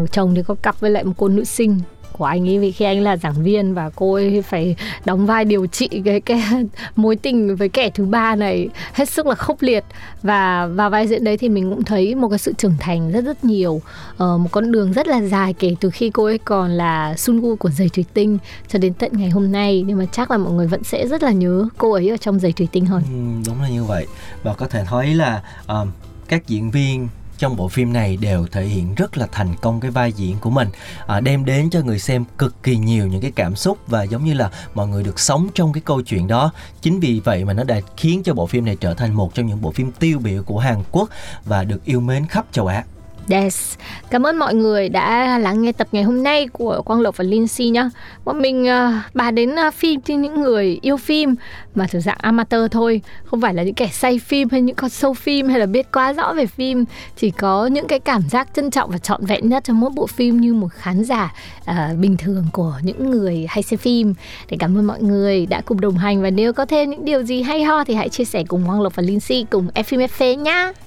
Uh, 0.03 0.11
chồng 0.11 0.35
thì 0.35 0.43
có 0.43 0.55
cặp 0.55 0.79
với 0.79 0.91
lại 0.91 1.03
một 1.03 1.13
cô 1.17 1.27
nữ 1.27 1.43
sinh 1.43 1.79
của 2.13 2.25
anh 2.25 2.49
ấy 2.49 2.59
vì 2.59 2.71
khi 2.71 2.85
anh 2.85 3.01
là 3.01 3.17
giảng 3.17 3.43
viên 3.43 3.73
và 3.73 3.89
cô 3.95 4.13
ấy 4.13 4.41
phải 4.41 4.75
đóng 5.05 5.25
vai 5.25 5.45
điều 5.45 5.65
trị 5.65 5.89
cái 6.05 6.21
cái 6.21 6.43
mối 6.95 7.15
tình 7.15 7.55
với 7.55 7.69
kẻ 7.69 7.89
thứ 7.89 8.05
ba 8.05 8.35
này 8.35 8.69
hết 8.93 9.09
sức 9.09 9.25
là 9.25 9.35
khốc 9.35 9.61
liệt. 9.61 9.83
Và 10.23 10.67
vào 10.67 10.89
vai 10.89 11.07
diễn 11.07 11.23
đấy 11.23 11.37
thì 11.37 11.49
mình 11.49 11.69
cũng 11.69 11.83
thấy 11.83 12.15
một 12.15 12.29
cái 12.29 12.39
sự 12.39 12.53
trưởng 12.57 12.75
thành 12.79 13.11
rất 13.11 13.23
rất 13.23 13.43
nhiều. 13.43 13.81
Ờ, 14.17 14.37
một 14.37 14.49
con 14.51 14.71
đường 14.71 14.93
rất 14.93 15.07
là 15.07 15.21
dài 15.21 15.53
kể 15.53 15.75
từ 15.79 15.89
khi 15.89 16.09
cô 16.09 16.25
ấy 16.25 16.37
còn 16.37 16.71
là 16.71 17.15
Sungu 17.17 17.55
của 17.55 17.69
giày 17.69 17.89
thủy 17.89 18.05
tinh 18.13 18.37
cho 18.67 18.79
đến 18.79 18.93
tận 18.93 19.11
ngày 19.13 19.29
hôm 19.29 19.51
nay. 19.51 19.83
Nhưng 19.87 19.97
mà 19.97 20.05
chắc 20.11 20.31
là 20.31 20.37
mọi 20.37 20.53
người 20.53 20.67
vẫn 20.67 20.83
sẽ 20.83 21.07
rất 21.07 21.23
là 21.23 21.31
nhớ 21.31 21.67
cô 21.77 21.91
ấy 21.91 22.09
ở 22.09 22.17
trong 22.17 22.39
giày 22.39 22.51
thủy 22.51 22.67
tinh 22.71 22.85
hơn. 22.85 23.03
Ừ, 23.03 23.49
đúng 23.49 23.61
là 23.61 23.69
như 23.69 23.83
vậy. 23.83 24.07
Và 24.43 24.53
có 24.53 24.67
thể 24.67 24.83
thấy 24.87 25.15
là 25.15 25.41
um, 25.67 25.91
các 26.27 26.47
diễn 26.47 26.71
viên 26.71 27.07
trong 27.41 27.55
bộ 27.55 27.67
phim 27.67 27.93
này 27.93 28.17
đều 28.17 28.47
thể 28.51 28.65
hiện 28.65 28.95
rất 28.95 29.17
là 29.17 29.27
thành 29.31 29.55
công 29.61 29.79
cái 29.79 29.91
vai 29.91 30.13
diễn 30.13 30.37
của 30.39 30.49
mình 30.49 30.67
à, 31.07 31.19
đem 31.19 31.45
đến 31.45 31.69
cho 31.69 31.81
người 31.81 31.99
xem 31.99 32.25
cực 32.37 32.63
kỳ 32.63 32.77
nhiều 32.77 33.07
những 33.07 33.21
cái 33.21 33.31
cảm 33.31 33.55
xúc 33.55 33.77
và 33.87 34.03
giống 34.03 34.25
như 34.25 34.33
là 34.33 34.51
mọi 34.73 34.87
người 34.87 35.03
được 35.03 35.19
sống 35.19 35.47
trong 35.53 35.73
cái 35.73 35.81
câu 35.85 36.01
chuyện 36.01 36.27
đó. 36.27 36.51
Chính 36.81 36.99
vì 36.99 37.19
vậy 37.19 37.45
mà 37.45 37.53
nó 37.53 37.63
đã 37.63 37.81
khiến 37.97 38.23
cho 38.23 38.33
bộ 38.33 38.47
phim 38.47 38.65
này 38.65 38.75
trở 38.75 38.93
thành 38.93 39.13
một 39.13 39.35
trong 39.35 39.45
những 39.45 39.61
bộ 39.61 39.71
phim 39.71 39.91
tiêu 39.91 40.19
biểu 40.19 40.43
của 40.43 40.59
Hàn 40.59 40.83
Quốc 40.91 41.09
và 41.45 41.63
được 41.63 41.85
yêu 41.85 41.99
mến 41.99 42.27
khắp 42.27 42.45
châu 42.51 42.67
Á. 42.67 42.83
Yes. 43.29 43.77
Cảm 44.09 44.23
ơn 44.23 44.37
mọi 44.37 44.55
người 44.55 44.89
đã 44.89 45.37
lắng 45.37 45.61
nghe 45.61 45.71
tập 45.71 45.87
ngày 45.91 46.03
hôm 46.03 46.23
nay 46.23 46.47
của 46.47 46.81
Quang 46.85 47.01
Lộc 47.01 47.17
và 47.17 47.23
Linh 47.23 47.47
Si 47.47 47.69
nhá. 47.69 47.89
Bọn 48.25 48.41
mình 48.41 48.63
uh, 48.63 48.93
bà 49.13 49.31
đến 49.31 49.55
uh, 49.67 49.73
phim 49.73 50.01
cho 50.01 50.15
những 50.15 50.41
người 50.41 50.79
yêu 50.81 50.97
phim 50.97 51.35
mà 51.75 51.87
thuộc 51.91 52.01
dạng 52.01 52.17
amateur 52.21 52.61
thôi, 52.71 53.01
không 53.23 53.41
phải 53.41 53.53
là 53.53 53.63
những 53.63 53.73
kẻ 53.73 53.87
say 53.87 54.19
phim 54.19 54.47
hay 54.51 54.61
những 54.61 54.75
con 54.75 54.89
sâu 54.89 55.13
phim 55.13 55.47
hay 55.47 55.59
là 55.59 55.65
biết 55.65 55.91
quá 55.91 56.13
rõ 56.13 56.33
về 56.33 56.45
phim, 56.45 56.85
chỉ 57.17 57.31
có 57.31 57.65
những 57.65 57.87
cái 57.87 57.99
cảm 57.99 58.21
giác 58.29 58.47
trân 58.55 58.71
trọng 58.71 58.91
và 58.91 58.97
trọn 58.97 59.25
vẹn 59.25 59.49
nhất 59.49 59.63
cho 59.63 59.73
mỗi 59.73 59.89
bộ 59.95 60.07
phim 60.07 60.41
như 60.41 60.53
một 60.53 60.67
khán 60.73 61.03
giả 61.03 61.33
uh, 61.69 61.97
bình 61.99 62.17
thường 62.17 62.45
của 62.53 62.73
những 62.83 63.11
người 63.11 63.45
hay 63.49 63.63
xem 63.63 63.77
phim. 63.77 64.13
Để 64.49 64.57
cảm 64.59 64.77
ơn 64.77 64.85
mọi 64.85 65.01
người 65.01 65.45
đã 65.45 65.61
cùng 65.65 65.81
đồng 65.81 65.97
hành 65.97 66.21
và 66.21 66.29
nếu 66.29 66.53
có 66.53 66.65
thêm 66.65 66.89
những 66.89 67.05
điều 67.05 67.23
gì 67.23 67.41
hay 67.41 67.63
ho 67.63 67.83
thì 67.83 67.93
hãy 67.93 68.09
chia 68.09 68.25
sẻ 68.25 68.43
cùng 68.47 68.63
Quang 68.65 68.81
Lộc 68.81 68.95
và 68.95 69.03
Linh 69.03 69.19
Si 69.19 69.45
cùng 69.49 69.67
Phim 69.85 69.99
FP 69.99 70.35
nhá. 70.35 70.71